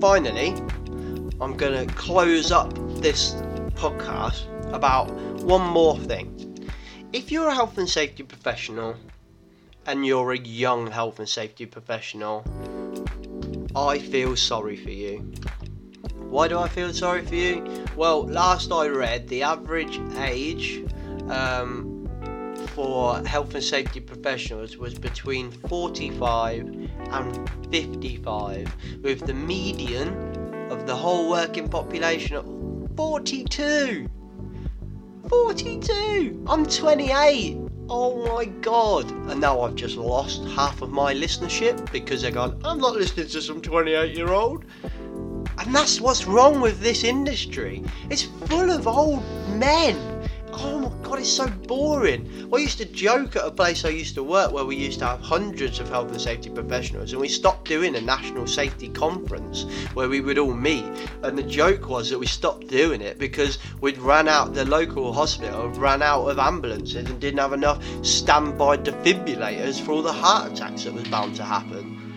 Finally, 0.00 0.54
I'm 1.40 1.56
gonna 1.56 1.86
close 1.86 2.50
up 2.50 2.74
this 3.00 3.34
podcast 3.74 4.44
about 4.72 5.10
one 5.42 5.62
more 5.62 5.96
thing. 5.98 6.32
If 7.16 7.32
you're 7.32 7.48
a 7.48 7.54
health 7.54 7.78
and 7.78 7.88
safety 7.88 8.24
professional 8.24 8.94
and 9.86 10.04
you're 10.04 10.32
a 10.32 10.38
young 10.38 10.90
health 10.90 11.18
and 11.18 11.26
safety 11.26 11.64
professional, 11.64 12.44
I 13.74 13.98
feel 13.98 14.36
sorry 14.36 14.76
for 14.76 14.90
you. 14.90 15.20
Why 16.28 16.46
do 16.46 16.58
I 16.58 16.68
feel 16.68 16.92
sorry 16.92 17.24
for 17.24 17.34
you? 17.34 17.86
Well, 17.96 18.26
last 18.26 18.70
I 18.70 18.88
read, 18.88 19.28
the 19.28 19.44
average 19.44 19.98
age 20.18 20.84
um, 21.30 22.06
for 22.74 23.26
health 23.26 23.54
and 23.54 23.64
safety 23.64 24.00
professionals 24.00 24.76
was 24.76 24.92
between 24.92 25.50
45 25.50 26.68
and 27.12 27.50
55, 27.70 28.76
with 29.00 29.26
the 29.26 29.32
median 29.32 30.70
of 30.70 30.86
the 30.86 30.94
whole 30.94 31.30
working 31.30 31.66
population 31.66 32.36
at 32.36 32.44
42. 32.94 34.06
42! 35.28 36.44
I'm 36.46 36.66
28! 36.66 37.58
Oh 37.88 38.26
my 38.34 38.44
god! 38.44 39.10
And 39.30 39.40
now 39.40 39.60
I've 39.62 39.74
just 39.74 39.96
lost 39.96 40.44
half 40.44 40.82
of 40.82 40.90
my 40.90 41.14
listenership 41.14 41.90
because 41.90 42.22
they're 42.22 42.30
gone, 42.30 42.60
I'm 42.64 42.78
not 42.78 42.94
listening 42.94 43.26
to 43.28 43.42
some 43.42 43.60
28 43.60 44.16
year 44.16 44.32
old. 44.32 44.64
And 45.58 45.74
that's 45.74 46.00
what's 46.00 46.26
wrong 46.26 46.60
with 46.60 46.80
this 46.80 47.02
industry. 47.02 47.82
It's 48.10 48.22
full 48.22 48.70
of 48.70 48.86
old 48.86 49.22
men. 49.50 49.96
God, 51.06 51.20
it's 51.20 51.28
so 51.28 51.46
boring. 51.46 52.50
I 52.52 52.56
used 52.56 52.78
to 52.78 52.84
joke 52.84 53.36
at 53.36 53.44
a 53.44 53.50
place 53.52 53.84
I 53.84 53.90
used 53.90 54.16
to 54.16 54.24
work 54.24 54.50
where 54.50 54.64
we 54.64 54.74
used 54.74 54.98
to 54.98 55.06
have 55.06 55.20
hundreds 55.20 55.78
of 55.78 55.88
health 55.88 56.10
and 56.10 56.20
safety 56.20 56.50
professionals, 56.50 57.12
and 57.12 57.20
we 57.20 57.28
stopped 57.28 57.68
doing 57.68 57.94
a 57.94 58.00
national 58.00 58.48
safety 58.48 58.88
conference 58.88 59.66
where 59.94 60.08
we 60.08 60.20
would 60.20 60.36
all 60.36 60.52
meet. 60.52 60.84
And 61.22 61.38
the 61.38 61.44
joke 61.44 61.88
was 61.88 62.10
that 62.10 62.18
we 62.18 62.26
stopped 62.26 62.66
doing 62.66 63.00
it 63.00 63.20
because 63.20 63.58
we'd 63.80 63.98
ran 63.98 64.26
out, 64.26 64.54
the 64.54 64.64
local 64.64 65.12
hospital 65.12 65.68
ran 65.68 66.02
out 66.02 66.26
of 66.26 66.40
ambulances 66.40 67.08
and 67.08 67.20
didn't 67.20 67.38
have 67.38 67.52
enough 67.52 67.84
standby 68.04 68.78
defibrillators 68.78 69.80
for 69.80 69.92
all 69.92 70.02
the 70.02 70.12
heart 70.12 70.54
attacks 70.54 70.82
that 70.84 70.92
was 70.92 71.06
bound 71.06 71.36
to 71.36 71.44
happen. 71.44 72.16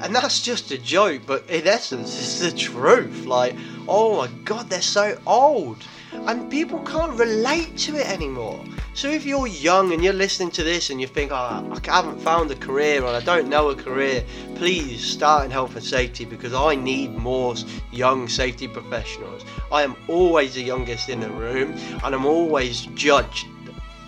And 0.00 0.14
that's 0.14 0.40
just 0.40 0.70
a 0.70 0.78
joke, 0.78 1.22
but 1.26 1.50
in 1.50 1.66
essence, 1.66 2.16
it's 2.16 2.38
the 2.38 2.56
truth. 2.56 3.26
Like, 3.26 3.56
oh 3.88 4.18
my 4.18 4.28
god, 4.44 4.70
they're 4.70 4.80
so 4.80 5.18
old. 5.26 5.82
And 6.12 6.50
people 6.50 6.78
can't 6.80 7.18
relate 7.18 7.76
to 7.78 7.96
it 7.96 8.08
anymore. 8.08 8.62
So 8.94 9.08
if 9.08 9.24
you're 9.24 9.46
young 9.46 9.92
and 9.92 10.02
you're 10.02 10.12
listening 10.12 10.50
to 10.52 10.64
this 10.64 10.90
and 10.90 11.00
you 11.00 11.06
think, 11.06 11.30
oh, 11.32 11.36
I 11.36 11.78
haven't 11.84 12.20
found 12.20 12.50
a 12.50 12.56
career 12.56 13.02
or 13.04 13.08
I 13.08 13.20
don't 13.20 13.48
know 13.48 13.70
a 13.70 13.76
career, 13.76 14.24
please 14.56 15.04
start 15.04 15.44
in 15.44 15.50
health 15.50 15.76
and 15.76 15.84
safety 15.84 16.24
because 16.24 16.52
I 16.52 16.74
need 16.74 17.14
more 17.14 17.54
young 17.92 18.28
safety 18.28 18.66
professionals. 18.66 19.44
I 19.70 19.82
am 19.82 19.96
always 20.08 20.54
the 20.54 20.62
youngest 20.62 21.08
in 21.08 21.20
the 21.20 21.30
room 21.30 21.74
and 22.02 22.14
I'm 22.14 22.26
always 22.26 22.86
judged 22.94 23.46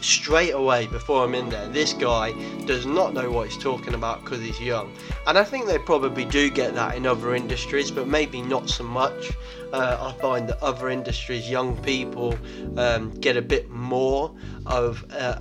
straight 0.00 0.52
away 0.52 0.86
before 0.86 1.24
I'm 1.24 1.34
in 1.34 1.48
there. 1.48 1.68
This 1.68 1.92
guy 1.92 2.32
does 2.64 2.86
not 2.86 3.14
know 3.14 3.30
what 3.30 3.48
he's 3.48 3.62
talking 3.62 3.94
about 3.94 4.22
because 4.22 4.40
he's 4.40 4.60
young. 4.60 4.92
And 5.26 5.38
I 5.38 5.44
think 5.44 5.66
they 5.66 5.78
probably 5.78 6.24
do 6.24 6.50
get 6.50 6.74
that 6.74 6.96
in 6.96 7.06
other 7.06 7.34
industries, 7.34 7.90
but 7.90 8.06
maybe 8.06 8.42
not 8.42 8.68
so 8.68 8.84
much. 8.84 9.30
Uh, 9.72 10.12
I 10.14 10.20
find 10.20 10.48
that 10.48 10.62
other 10.62 10.90
industries, 10.90 11.48
young 11.48 11.76
people 11.82 12.36
um, 12.76 13.10
get 13.20 13.36
a 13.36 13.42
bit 13.42 13.70
more 13.70 14.34
of. 14.66 15.04
Uh, 15.12 15.38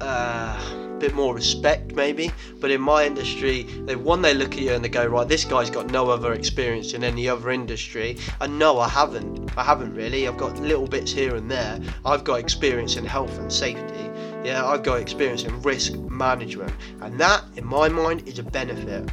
uh, 0.00 0.87
bit 0.98 1.14
more 1.14 1.34
respect 1.34 1.94
maybe 1.94 2.30
but 2.60 2.70
in 2.70 2.80
my 2.80 3.04
industry 3.04 3.62
they 3.86 3.96
one 3.96 4.22
they 4.22 4.34
look 4.34 4.52
at 4.52 4.60
you 4.60 4.72
and 4.72 4.84
they 4.84 4.88
go 4.88 5.06
right 5.06 5.28
this 5.28 5.44
guy's 5.44 5.70
got 5.70 5.90
no 5.90 6.10
other 6.10 6.32
experience 6.32 6.92
in 6.94 7.04
any 7.04 7.28
other 7.28 7.50
industry. 7.50 8.16
And 8.40 8.58
no 8.58 8.78
I 8.78 8.88
haven't. 8.88 9.50
I 9.56 9.62
haven't 9.62 9.94
really. 9.94 10.26
I've 10.26 10.36
got 10.36 10.58
little 10.60 10.86
bits 10.86 11.12
here 11.12 11.36
and 11.36 11.50
there. 11.50 11.80
I've 12.04 12.24
got 12.24 12.40
experience 12.40 12.96
in 12.96 13.04
health 13.04 13.38
and 13.38 13.52
safety. 13.52 14.10
Yeah 14.44 14.66
I've 14.66 14.82
got 14.82 15.00
experience 15.00 15.44
in 15.44 15.60
risk 15.62 15.94
management. 15.94 16.72
And 17.00 17.18
that 17.20 17.44
in 17.56 17.64
my 17.64 17.88
mind 17.88 18.26
is 18.26 18.38
a 18.38 18.42
benefit 18.42 19.08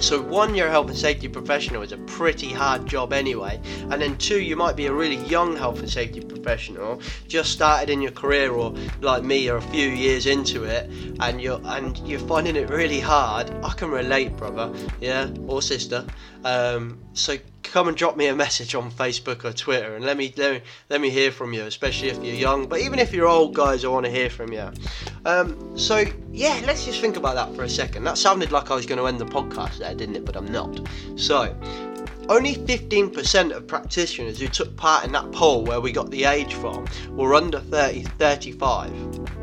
so 0.00 0.20
one, 0.20 0.54
you're 0.54 0.68
a 0.68 0.70
health 0.70 0.88
and 0.88 0.96
safety 0.96 1.28
professional 1.28 1.82
is 1.82 1.92
a 1.92 1.98
pretty 1.98 2.48
hard 2.52 2.86
job 2.86 3.12
anyway, 3.12 3.60
and 3.90 4.00
then 4.00 4.16
two, 4.18 4.40
you 4.40 4.56
might 4.56 4.76
be 4.76 4.86
a 4.86 4.92
really 4.92 5.16
young 5.26 5.56
health 5.56 5.80
and 5.80 5.90
safety 5.90 6.20
professional, 6.20 7.00
just 7.26 7.52
started 7.52 7.90
in 7.90 8.00
your 8.00 8.12
career, 8.12 8.52
or 8.52 8.74
like 9.00 9.22
me, 9.24 9.38
you're 9.38 9.56
a 9.56 9.62
few 9.62 9.88
years 9.88 10.26
into 10.26 10.64
it, 10.64 10.90
and 11.20 11.40
you're 11.40 11.60
and 11.64 11.98
you're 12.06 12.20
finding 12.20 12.56
it 12.56 12.70
really 12.70 13.00
hard. 13.00 13.50
I 13.64 13.72
can 13.74 13.90
relate, 13.90 14.36
brother, 14.36 14.72
yeah, 15.00 15.28
or 15.46 15.62
sister. 15.62 16.04
Um, 16.44 16.98
so 17.14 17.36
come 17.62 17.88
and 17.88 17.96
drop 17.96 18.16
me 18.16 18.26
a 18.26 18.34
message 18.34 18.74
on 18.74 18.90
Facebook 18.90 19.44
or 19.44 19.52
Twitter 19.52 19.96
and 19.96 20.04
let 20.04 20.16
me 20.16 20.32
let 20.36 20.52
me, 20.52 20.60
let 20.88 21.00
me 21.00 21.10
hear 21.10 21.30
from 21.30 21.52
you, 21.52 21.62
especially 21.62 22.08
if 22.08 22.22
you're 22.22 22.34
young. 22.34 22.66
But 22.66 22.80
even 22.80 22.98
if 22.98 23.12
you're 23.12 23.26
old, 23.26 23.54
guys, 23.54 23.84
I 23.84 23.88
want 23.88 24.06
to 24.06 24.10
hear 24.10 24.30
from 24.30 24.52
you. 24.52 24.70
Um, 25.24 25.76
so 25.78 26.04
yeah, 26.32 26.60
let's 26.66 26.84
just 26.84 27.00
think 27.00 27.16
about 27.16 27.34
that 27.34 27.54
for 27.54 27.64
a 27.64 27.68
second. 27.68 28.04
That 28.04 28.18
sounded 28.18 28.52
like 28.52 28.70
I 28.70 28.74
was 28.74 28.86
going 28.86 28.98
to 28.98 29.06
end 29.06 29.18
the 29.18 29.26
podcast 29.26 29.78
there, 29.78 29.94
didn't 29.94 30.16
it? 30.16 30.24
But 30.24 30.36
I'm 30.36 30.50
not. 30.50 30.80
So. 31.16 31.54
Only 32.30 32.56
15% 32.56 33.52
of 33.52 33.66
practitioners 33.66 34.38
who 34.38 34.48
took 34.48 34.76
part 34.76 35.06
in 35.06 35.12
that 35.12 35.32
poll 35.32 35.64
where 35.64 35.80
we 35.80 35.92
got 35.92 36.10
the 36.10 36.24
age 36.24 36.52
from 36.52 36.86
were 37.16 37.34
under 37.34 37.58
30, 37.58 38.02
35 38.02 39.37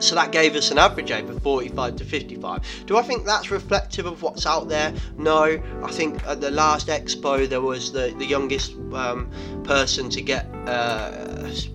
so 0.00 0.14
that 0.14 0.32
gave 0.32 0.54
us 0.56 0.70
an 0.70 0.78
average 0.78 1.10
age 1.10 1.28
of 1.28 1.42
45 1.42 1.96
to 1.96 2.04
55. 2.04 2.84
Do 2.86 2.96
I 2.96 3.02
think 3.02 3.26
that's 3.26 3.50
reflective 3.50 4.06
of 4.06 4.22
what's 4.22 4.46
out 4.46 4.68
there? 4.68 4.92
No. 5.18 5.62
I 5.82 5.90
think 5.92 6.26
at 6.26 6.40
the 6.40 6.50
last 6.50 6.88
expo 6.88 7.48
there 7.48 7.60
was 7.60 7.92
the, 7.92 8.14
the 8.18 8.24
youngest 8.24 8.74
um, 8.92 9.30
person 9.64 10.08
to 10.10 10.22
get, 10.22 10.46
uh, 10.66 11.10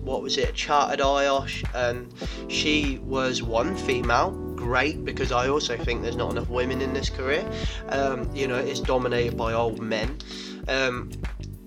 what 0.02 0.22
was 0.22 0.36
it, 0.38 0.54
chartered 0.54 1.00
IOSH, 1.00 1.64
and 1.74 2.12
she 2.50 2.98
was 3.04 3.42
one 3.42 3.76
female. 3.76 4.32
Great, 4.56 5.04
because 5.04 5.30
I 5.32 5.48
also 5.48 5.76
think 5.76 6.02
there's 6.02 6.16
not 6.16 6.32
enough 6.32 6.48
women 6.48 6.80
in 6.80 6.92
this 6.92 7.08
career. 7.08 7.48
Um, 7.90 8.28
you 8.34 8.48
know, 8.48 8.56
it's 8.56 8.80
dominated 8.80 9.36
by 9.36 9.52
old 9.52 9.80
men. 9.80 10.18
Um, 10.66 11.12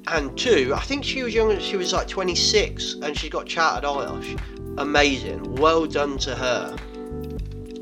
and 0.08 0.38
two, 0.38 0.74
I 0.76 0.82
think 0.82 1.06
she 1.06 1.24
was 1.24 1.34
younger. 1.34 1.60
She 1.62 1.78
was 1.78 1.94
like 1.94 2.08
26, 2.08 2.96
and 3.04 3.18
she 3.18 3.30
got 3.30 3.46
chartered 3.46 3.88
IOSH 3.88 4.59
amazing. 4.80 5.56
Well 5.56 5.86
done 5.86 6.18
to 6.20 6.36
her. 6.36 6.76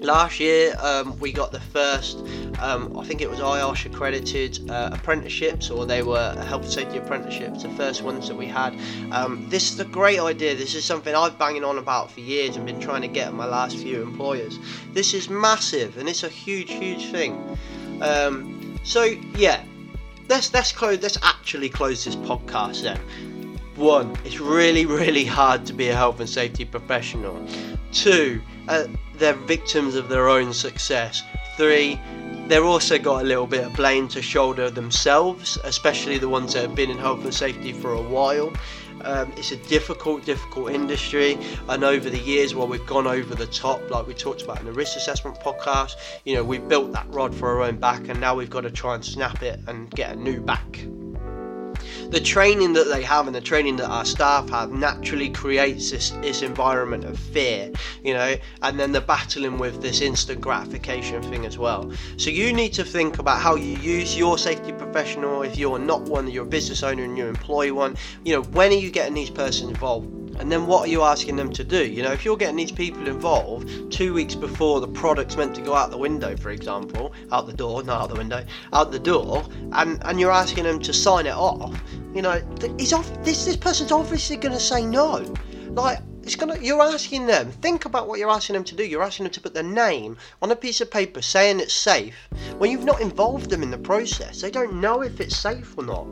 Last 0.02 0.40
year, 0.40 0.76
um, 0.80 1.18
we 1.20 1.32
got 1.32 1.52
the 1.52 1.60
first, 1.60 2.20
um, 2.60 2.98
I 2.98 3.04
think 3.04 3.22
it 3.22 3.30
was 3.30 3.40
IOSH 3.40 3.88
accredited 3.88 4.70
uh, 4.70 4.92
apprenticeships, 4.94 5.72
or 5.72 5.86
they 5.86 6.04
were 6.04 6.34
health 6.44 6.64
and 6.64 6.72
safety 6.72 6.98
apprenticeships, 6.98 7.64
the 7.64 7.70
first 7.70 8.04
ones 8.04 8.28
that 8.28 8.36
we 8.36 8.46
had. 8.46 8.78
Um, 9.12 9.50
this 9.50 9.72
is 9.72 9.80
a 9.80 9.86
great 9.86 10.20
idea. 10.20 10.56
This 10.56 10.76
is 10.76 10.86
something 10.86 11.16
I've 11.16 11.38
banging 11.40 11.64
on 11.64 11.78
about 11.78 12.12
for 12.12 12.20
years 12.20 12.58
and 12.58 12.66
been 12.66 12.80
trying 12.80 13.02
to 13.02 13.08
get 13.08 13.34
my 13.34 13.46
last 13.46 13.78
few 13.78 14.02
employers. 14.04 14.60
This 14.94 15.14
is 15.14 15.30
massive, 15.30 15.98
and 15.98 16.08
it's 16.08 16.24
a 16.24 16.30
huge, 16.30 16.72
huge 16.72 17.08
thing. 17.08 17.58
Um, 18.02 18.80
so 18.84 19.04
yeah, 19.36 19.64
let's 20.30 20.54
let's 20.54 20.72
close. 20.72 21.02
Let's 21.02 21.18
actually 21.24 21.70
close 21.70 22.06
this 22.06 22.16
podcast 22.16 22.84
then. 22.84 23.00
One, 23.78 24.18
it's 24.26 24.40
really, 24.40 24.88
really 24.88 25.24
hard 25.24 25.68
to 25.68 25.74
be 25.74 25.90
a 25.90 25.96
health 25.96 26.20
and 26.20 26.28
safety 26.28 26.66
professional. 26.66 27.40
Two, 27.92 28.42
uh, 28.68 28.86
they're 29.14 29.36
victims 29.36 29.94
of 29.94 30.10
their 30.10 30.30
own 30.30 30.52
success. 30.52 31.22
Three, 31.58 32.00
they're 32.48 32.64
also 32.64 32.98
got 32.98 33.22
a 33.22 33.28
little 33.28 33.46
bit 33.46 33.68
of 33.68 33.74
blame 33.76 34.08
to 34.10 34.22
shoulder 34.22 34.72
themselves, 34.72 35.60
especially 35.64 36.18
the 36.18 36.28
ones 36.28 36.54
that 36.54 36.64
have 36.64 36.74
been 36.74 36.90
in 36.90 36.98
health 36.98 37.24
and 37.24 37.32
safety 37.32 37.72
for 37.72 37.94
a 37.94 38.02
while. 38.02 38.52
Um, 39.02 39.32
it's 39.38 39.52
a 39.52 39.58
difficult, 39.58 40.26
difficult 40.26 40.72
industry, 40.72 41.38
and 41.70 41.84
over 41.84 42.10
the 42.10 42.18
years, 42.18 42.56
while 42.56 42.68
we've 42.68 42.86
gone 42.88 43.06
over 43.06 43.36
the 43.36 43.46
top, 43.46 43.92
like 43.92 44.08
we 44.08 44.16
talked 44.16 44.42
about 44.42 44.60
in 44.60 44.66
the 44.66 44.74
risk 44.74 44.98
assessment 44.98 45.40
podcast, 45.40 45.92
you 46.26 46.34
know, 46.34 46.44
we've 46.44 46.68
built 46.68 46.94
that 46.94 47.06
rod 47.10 47.36
for 47.36 47.50
our 47.50 47.62
own 47.62 47.78
back, 47.78 48.08
and 48.08 48.20
now 48.20 48.34
we've 48.34 48.50
got 48.50 48.62
to 48.62 48.72
try 48.72 48.96
and 48.96 49.06
snap 49.06 49.44
it 49.44 49.60
and 49.68 49.92
get 49.92 50.16
a 50.16 50.20
new 50.20 50.42
back 50.42 50.80
the 52.10 52.20
training 52.22 52.74
that 52.74 52.88
they 52.88 53.04
have 53.04 53.28
and 53.28 53.36
the 53.36 53.42
training 53.42 53.76
that 53.78 53.90
our 53.90 54.06
staff 54.06 54.50
have 54.50 54.72
naturally 54.72 55.30
creates 55.30 55.92
this, 55.92 56.12
this 56.22 56.42
environment 56.42 57.04
of 57.04 57.20
fear, 57.20 57.72
you 58.04 58.14
know, 58.14 58.36
and 58.62 58.80
then 58.80 58.94
the 58.94 59.02
battling 59.02 59.58
with 59.58 59.82
this 59.82 60.00
instant 60.02 60.40
gratification 60.40 61.22
thing 61.24 61.46
as 61.46 61.58
well. 61.58 61.92
So 62.16 62.30
you 62.30 62.54
need 62.54 62.74
to 62.74 62.86
think 62.86 63.20
about 63.20 63.42
how 63.42 63.56
you 63.56 63.78
use 63.78 64.18
your 64.18 64.38
safety 64.38 64.72
professional 64.72 65.42
if 65.42 65.58
you're 65.58 65.80
not 65.80 66.04
one, 66.04 66.30
you're 66.30 66.46
a 66.46 66.48
business 66.48 66.82
owner 66.82 67.04
and 67.04 67.18
you 67.18 67.26
employ 67.26 67.74
one, 67.74 67.98
you 68.24 68.34
know, 68.34 68.42
when 68.42 68.72
are 68.72 68.76
you 68.76 68.90
getting 68.90 69.14
these 69.14 69.30
persons 69.30 69.70
involved? 69.70 70.27
And 70.40 70.52
then 70.52 70.68
what 70.68 70.88
are 70.88 70.92
you 70.92 71.02
asking 71.02 71.36
them 71.36 71.52
to 71.54 71.64
do? 71.64 71.86
You 71.86 72.04
know, 72.04 72.12
if 72.12 72.24
you're 72.24 72.38
getting 72.38 72.56
these 72.56 72.72
people 72.72 73.08
involved 73.08 73.92
two 73.92 74.14
weeks 74.14 74.36
before 74.36 74.80
the 74.80 74.88
product's 74.88 75.36
meant 75.36 75.56
to 75.56 75.62
go 75.62 75.74
out 75.74 75.90
the 75.92 75.98
window, 75.98 76.36
for 76.38 76.52
example, 76.52 77.14
out 77.32 77.48
the 77.48 77.54
door, 77.54 77.84
not 77.84 78.04
out 78.04 78.10
the 78.10 78.16
window, 78.16 78.46
out 78.74 78.92
the 78.92 79.00
door, 79.00 79.44
and, 79.74 80.02
and 80.06 80.20
you're 80.20 80.32
asking 80.32 80.64
them 80.64 80.80
to 80.80 80.94
sign 80.94 81.26
it 81.26 81.36
off, 81.36 81.82
you 82.14 82.22
know, 82.22 82.42
he's 82.78 82.94
off, 82.94 83.12
this, 83.24 83.46
this 83.46 83.58
person's 83.58 83.92
obviously 83.92 84.38
going 84.38 84.54
to 84.54 84.60
say 84.60 84.86
no. 84.86 85.34
Like, 85.70 86.00
it's 86.28 86.36
gonna. 86.36 86.60
You're 86.60 86.82
asking 86.82 87.26
them. 87.26 87.52
Think 87.52 87.86
about 87.86 88.10
what 88.10 88.20
you're 88.20 88.30
asking 88.30 88.56
them 88.56 88.66
to 88.66 88.76
do. 88.76 88.84
You're 88.86 89.02
asking 89.02 89.24
them 89.24 89.32
to 89.32 89.40
put 89.40 89.54
their 89.54 89.64
name 89.64 90.18
on 90.42 90.52
a 90.52 90.58
piece 90.58 90.82
of 90.82 90.92
paper 90.92 91.22
saying 91.22 91.62
it's 91.62 91.74
safe 91.74 92.28
when 92.58 92.70
you've 92.70 92.84
not 92.84 93.00
involved 93.00 93.50
them 93.50 93.64
in 93.64 93.72
the 93.72 93.78
process. 93.78 94.42
They 94.42 94.52
don't 94.52 94.82
know 94.82 95.02
if 95.02 95.22
it's 95.22 95.38
safe 95.38 95.74
or 95.78 95.86
not. 95.86 96.06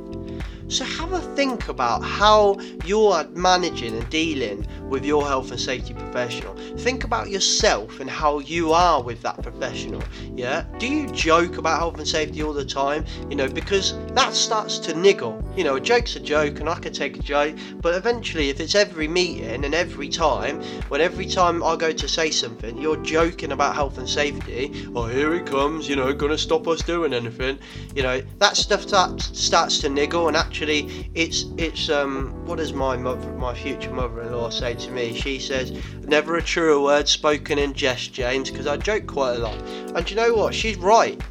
So 0.67 0.83
have 0.83 1.13
a 1.13 1.19
think 1.35 1.69
about 1.69 2.01
how 2.03 2.57
you're 2.85 3.23
managing 3.29 3.95
and 3.95 4.09
dealing 4.09 4.65
with 4.89 5.05
your 5.05 5.27
health 5.27 5.51
and 5.51 5.59
safety 5.59 5.93
professional. 5.93 6.55
Think 6.77 7.03
about 7.03 7.29
yourself 7.29 7.99
and 7.99 8.09
how 8.09 8.39
you 8.39 8.73
are 8.73 9.01
with 9.01 9.21
that 9.21 9.43
professional. 9.43 10.01
Yeah? 10.35 10.65
Do 10.79 10.87
you 10.87 11.07
joke 11.11 11.59
about 11.59 11.77
health 11.77 11.99
and 11.99 12.07
safety 12.07 12.41
all 12.41 12.53
the 12.53 12.65
time? 12.65 13.05
You 13.29 13.35
know, 13.35 13.47
because 13.47 13.93
that 14.13 14.33
starts 14.33 14.79
to 14.79 14.95
niggle. 14.95 15.43
You 15.55 15.65
know, 15.65 15.75
a 15.75 15.81
joke's 15.81 16.15
a 16.15 16.19
joke 16.19 16.59
and 16.59 16.67
I 16.67 16.79
can 16.79 16.93
take 16.93 17.17
a 17.17 17.21
joke, 17.21 17.55
but 17.79 17.93
eventually 17.93 18.49
if 18.49 18.59
it's 18.59 18.73
every 18.73 19.07
meeting 19.07 19.65
and 19.65 19.75
every 19.75 20.04
time, 20.09 20.61
when 20.89 21.01
every 21.01 21.25
time 21.25 21.63
I 21.63 21.75
go 21.75 21.91
to 21.91 22.07
say 22.07 22.31
something, 22.31 22.77
you're 22.77 23.01
joking 23.03 23.51
about 23.51 23.75
health 23.75 23.97
and 23.97 24.09
safety, 24.09 24.87
oh 24.95 25.05
here 25.05 25.33
it 25.35 25.45
comes, 25.45 25.87
you 25.87 25.95
know, 25.95 26.11
gonna 26.13 26.37
stop 26.37 26.67
us 26.67 26.81
doing 26.81 27.13
anything. 27.13 27.59
You 27.93 28.03
know, 28.03 28.21
that 28.39 28.57
stuff 28.57 28.81
starts 28.81 29.37
starts 29.39 29.79
to 29.79 29.89
niggle 29.89 30.27
and 30.27 30.35
actually 30.35 30.55
actually, 30.55 31.11
it's 31.15 31.45
it's 31.57 31.89
um. 31.89 32.31
What 32.45 32.57
does 32.57 32.73
my 32.73 32.95
mother, 32.95 33.29
my 33.33 33.53
future 33.53 33.91
mother-in-law, 33.91 34.49
say 34.51 34.75
to 34.75 34.91
me? 34.91 35.13
She 35.13 35.39
says, 35.39 35.71
"Never 36.07 36.37
a 36.37 36.41
truer 36.41 36.79
word 36.79 37.07
spoken 37.07 37.59
in 37.59 37.73
jest, 37.73 38.13
James," 38.13 38.49
because 38.49 38.67
I 38.67 38.77
joke 38.77 39.05
quite 39.05 39.35
a 39.35 39.39
lot. 39.39 39.61
And 39.95 40.09
you 40.09 40.15
know 40.15 40.33
what? 40.33 40.53
She's 40.53 40.77
right. 40.77 41.21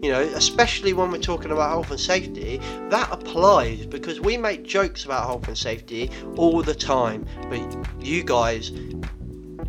You 0.00 0.12
know, 0.12 0.20
especially 0.20 0.92
when 0.92 1.10
we're 1.10 1.18
talking 1.18 1.50
about 1.50 1.70
health 1.70 1.90
and 1.90 1.98
safety, 1.98 2.60
that 2.88 3.08
applies 3.10 3.84
because 3.84 4.20
we 4.20 4.36
make 4.36 4.62
jokes 4.62 5.04
about 5.04 5.24
health 5.24 5.48
and 5.48 5.58
safety 5.58 6.10
all 6.36 6.62
the 6.62 6.74
time. 6.74 7.26
But 7.48 7.60
you 8.00 8.22
guys, 8.22 8.70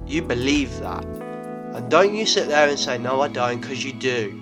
you 0.06 0.22
believe 0.22 0.78
that. 0.82 1.04
And 1.04 1.90
don't 1.90 2.14
you 2.14 2.28
sit 2.28 2.48
there 2.48 2.70
and 2.70 2.78
say, 2.78 3.00
no, 3.00 3.22
I 3.22 3.28
don't, 3.28 3.60
because 3.60 3.84
you 3.84 3.92
do. 3.94 4.40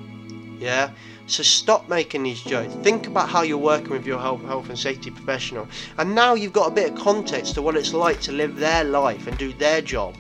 Yeah? 0.60 0.92
So 1.28 1.42
stop 1.44 1.88
making 1.88 2.24
these 2.24 2.42
jokes. 2.42 2.74
Think 2.76 3.08
about 3.08 3.30
how 3.30 3.44
you're 3.44 3.58
working 3.58 3.92
with 3.92 4.06
your 4.06 4.20
health, 4.20 4.44
health 4.44 4.68
and 4.68 4.80
safety 4.80 5.10
professional. 5.10 5.68
And 5.98 6.14
now 6.14 6.34
you've 6.34 6.54
got 6.54 6.70
a 6.70 6.74
bit 6.74 6.92
of 6.92 6.98
context 6.98 7.54
to 7.56 7.62
what 7.62 7.78
it's 7.78 7.94
like 7.94 8.20
to 8.22 8.34
live 8.34 8.58
their 8.58 8.84
life 8.84 9.28
and 9.28 9.38
do 9.38 9.54
their 9.54 9.82
job. 9.82 10.16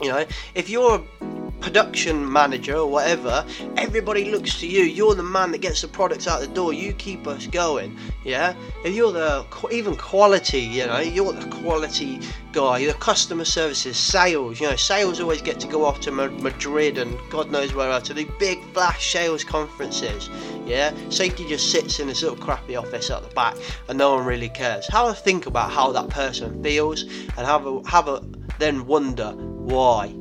You 0.00 0.08
know, 0.08 0.26
if 0.54 0.68
you're 0.68 0.96
a 0.96 1.43
production 1.60 2.30
manager 2.30 2.76
or 2.76 2.86
whatever, 2.86 3.44
everybody 3.76 4.30
looks 4.30 4.60
to 4.60 4.66
you. 4.66 4.82
You're 4.82 5.14
the 5.14 5.22
man 5.22 5.50
that 5.52 5.58
gets 5.58 5.80
the 5.82 5.88
products 5.88 6.26
out 6.26 6.40
the 6.40 6.46
door. 6.46 6.72
You 6.72 6.92
keep 6.92 7.26
us 7.26 7.46
going. 7.46 7.96
Yeah. 8.24 8.54
If 8.84 8.94
you're 8.94 9.12
the 9.12 9.46
even 9.70 9.96
quality, 9.96 10.60
you 10.60 10.86
know, 10.86 11.00
you're 11.00 11.32
the 11.32 11.48
quality 11.48 12.20
guy. 12.52 12.78
You're 12.78 12.92
the 12.92 12.98
customer 12.98 13.44
services, 13.44 13.96
sales. 13.96 14.60
You 14.60 14.70
know, 14.70 14.76
sales 14.76 15.20
always 15.20 15.42
get 15.42 15.58
to 15.60 15.66
go 15.66 15.84
off 15.84 16.00
to 16.00 16.12
Madrid 16.12 16.98
and 16.98 17.18
God 17.30 17.50
knows 17.50 17.74
where 17.74 17.90
else 17.90 18.08
to 18.08 18.14
do 18.14 18.30
big 18.38 18.62
flash 18.72 19.12
sales 19.12 19.44
conferences. 19.44 20.28
Yeah. 20.66 20.94
Safety 21.08 21.46
just 21.46 21.70
sits 21.70 22.00
in 22.00 22.08
this 22.08 22.22
little 22.22 22.38
crappy 22.38 22.76
office 22.76 23.10
at 23.10 23.22
the 23.22 23.34
back, 23.34 23.56
and 23.88 23.98
no 23.98 24.14
one 24.14 24.24
really 24.24 24.48
cares. 24.48 24.86
Have 24.88 25.08
a 25.08 25.14
think 25.14 25.46
about 25.46 25.70
how 25.70 25.92
that 25.92 26.08
person 26.10 26.62
feels, 26.62 27.02
and 27.02 27.46
have 27.46 27.66
a 27.66 27.82
have 27.88 28.08
a 28.08 28.22
then 28.58 28.86
wonder 28.86 29.32
why 29.32 30.14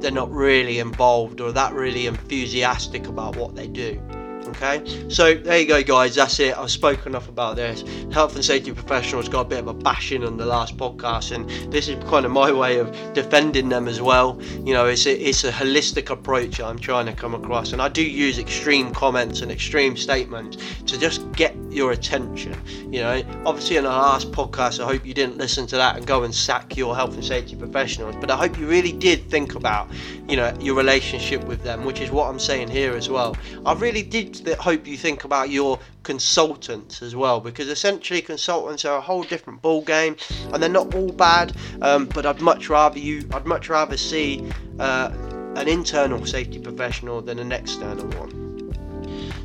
they're 0.00 0.10
not 0.10 0.30
really 0.30 0.78
involved 0.78 1.40
or 1.40 1.52
that 1.52 1.72
really 1.72 2.06
enthusiastic 2.06 3.06
about 3.08 3.36
what 3.36 3.54
they 3.54 3.66
do. 3.66 4.00
Okay, 4.60 5.08
so 5.08 5.34
there 5.34 5.60
you 5.60 5.66
go, 5.66 5.84
guys. 5.84 6.16
That's 6.16 6.40
it. 6.40 6.58
I've 6.58 6.72
spoken 6.72 7.12
enough 7.12 7.28
about 7.28 7.54
this. 7.54 7.84
Health 8.12 8.34
and 8.34 8.44
safety 8.44 8.72
professionals 8.72 9.28
got 9.28 9.42
a 9.42 9.44
bit 9.44 9.60
of 9.60 9.68
a 9.68 9.72
bashing 9.72 10.24
on 10.24 10.36
the 10.36 10.46
last 10.46 10.76
podcast, 10.76 11.30
and 11.30 11.48
this 11.72 11.86
is 11.86 12.02
kind 12.10 12.26
of 12.26 12.32
my 12.32 12.50
way 12.50 12.78
of 12.78 12.92
defending 13.14 13.68
them 13.68 13.86
as 13.86 14.02
well. 14.02 14.36
You 14.64 14.74
know, 14.74 14.86
it's 14.86 15.06
a, 15.06 15.12
it's 15.16 15.44
a 15.44 15.52
holistic 15.52 16.10
approach 16.10 16.60
I'm 16.60 16.80
trying 16.80 17.06
to 17.06 17.12
come 17.12 17.34
across, 17.34 17.72
and 17.72 17.80
I 17.80 17.88
do 17.88 18.02
use 18.02 18.40
extreme 18.40 18.92
comments 18.92 19.42
and 19.42 19.52
extreme 19.52 19.96
statements 19.96 20.56
to 20.86 20.98
just 20.98 21.30
get 21.32 21.54
your 21.70 21.92
attention. 21.92 22.60
You 22.92 23.00
know, 23.02 23.22
obviously 23.44 23.76
in 23.76 23.84
the 23.84 23.90
last 23.90 24.32
podcast, 24.32 24.82
I 24.82 24.86
hope 24.86 25.06
you 25.06 25.14
didn't 25.14 25.36
listen 25.36 25.68
to 25.68 25.76
that 25.76 25.96
and 25.96 26.04
go 26.04 26.24
and 26.24 26.34
sack 26.34 26.76
your 26.76 26.96
health 26.96 27.14
and 27.14 27.24
safety 27.24 27.54
professionals, 27.54 28.16
but 28.16 28.28
I 28.28 28.36
hope 28.36 28.58
you 28.58 28.66
really 28.66 28.92
did 28.92 29.30
think 29.30 29.54
about, 29.54 29.88
you 30.28 30.36
know, 30.36 30.52
your 30.60 30.74
relationship 30.74 31.44
with 31.44 31.62
them, 31.62 31.84
which 31.84 32.00
is 32.00 32.10
what 32.10 32.28
I'm 32.28 32.40
saying 32.40 32.70
here 32.70 32.96
as 32.96 33.08
well. 33.08 33.36
I 33.64 33.74
really 33.74 34.02
did 34.02 34.47
hope 34.54 34.86
you 34.86 34.96
think 34.96 35.24
about 35.24 35.50
your 35.50 35.78
consultants 36.02 37.02
as 37.02 37.14
well 37.14 37.40
because 37.40 37.68
essentially 37.68 38.22
consultants 38.22 38.84
are 38.84 38.98
a 38.98 39.00
whole 39.00 39.22
different 39.22 39.60
ball 39.60 39.82
game 39.82 40.16
and 40.52 40.62
they're 40.62 40.70
not 40.70 40.94
all 40.94 41.12
bad 41.12 41.54
um, 41.82 42.06
but 42.06 42.24
I'd 42.24 42.40
much 42.40 42.68
rather 42.68 42.98
you 42.98 43.28
I'd 43.32 43.46
much 43.46 43.68
rather 43.68 43.96
see 43.96 44.50
uh, 44.78 45.10
an 45.56 45.68
internal 45.68 46.24
safety 46.24 46.58
professional 46.58 47.20
than 47.20 47.38
an 47.38 47.52
external 47.52 48.06
one. 48.18 48.46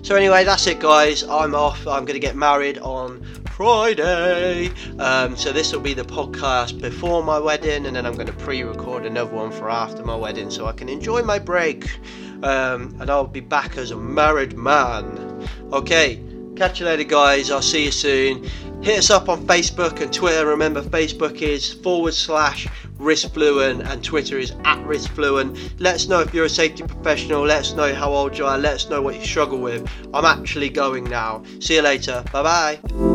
So 0.04 0.16
anyway 0.16 0.44
that's 0.44 0.68
it 0.68 0.80
guys. 0.80 1.24
I'm 1.24 1.56
off. 1.56 1.88
I'm 1.88 2.06
going 2.06 2.14
to 2.14 2.20
get 2.20 2.36
married 2.36 2.78
on 2.80 3.26
Friday 3.56 4.72
um, 5.00 5.36
so 5.38 5.52
this 5.52 5.72
will 5.74 5.82
be 5.82 5.94
the 5.94 6.04
podcast 6.04 6.82
before 6.82 7.24
my 7.24 7.38
wedding 7.40 7.86
and 7.86 7.96
then 7.96 8.06
I'm 8.06 8.14
going 8.14 8.28
to 8.28 8.34
pre-record 8.34 9.06
another 9.06 9.32
one 9.32 9.52
for 9.52 9.70
after 9.70 10.04
my 10.04 10.16
wedding 10.16 10.50
so 10.50 10.66
I 10.66 10.72
can 10.72 10.90
enjoy 10.90 11.22
my 11.22 11.40
break 11.40 11.90
um, 12.44 12.96
and 13.00 13.10
I'll 13.10 13.26
be 13.26 13.40
back 13.40 13.78
as 13.78 13.92
a 13.92 13.96
married 13.96 14.58
man. 14.58 15.48
Okay, 15.72 16.22
catch 16.56 16.80
you 16.80 16.86
later, 16.86 17.04
guys. 17.04 17.50
I'll 17.50 17.62
see 17.62 17.86
you 17.86 17.92
soon. 17.92 18.44
Hit 18.82 19.00
us 19.00 19.10
up 19.10 19.30
on 19.30 19.48
Facebook 19.48 20.02
and 20.02 20.12
Twitter. 20.12 20.46
Remember, 20.46 20.82
Facebook 20.82 21.42
is 21.42 21.72
forward 21.72 22.14
slash 22.14 22.68
riskfluent 22.98 23.90
and 23.90 24.04
Twitter 24.04 24.38
is 24.38 24.52
at 24.66 24.78
riskfluent. 24.86 25.80
Let 25.80 25.96
us 25.96 26.08
know 26.08 26.20
if 26.20 26.34
you're 26.34 26.46
a 26.46 26.50
safety 26.50 26.84
professional. 26.84 27.44
Let 27.44 27.62
us 27.62 27.74
know 27.74 27.94
how 27.94 28.12
old 28.12 28.38
you 28.38 28.46
are. 28.46 28.58
Let 28.58 28.74
us 28.74 28.90
know 28.90 29.02
what 29.02 29.16
you 29.16 29.26
struggle 29.26 29.60
with. 29.60 29.90
I'm 30.14 30.26
actually 30.26 30.70
going 30.70 31.06
now. 31.06 31.44
See 31.60 31.76
you 31.76 31.82
later. 31.82 32.24
Bye 32.34 32.44
bye. 32.44 33.13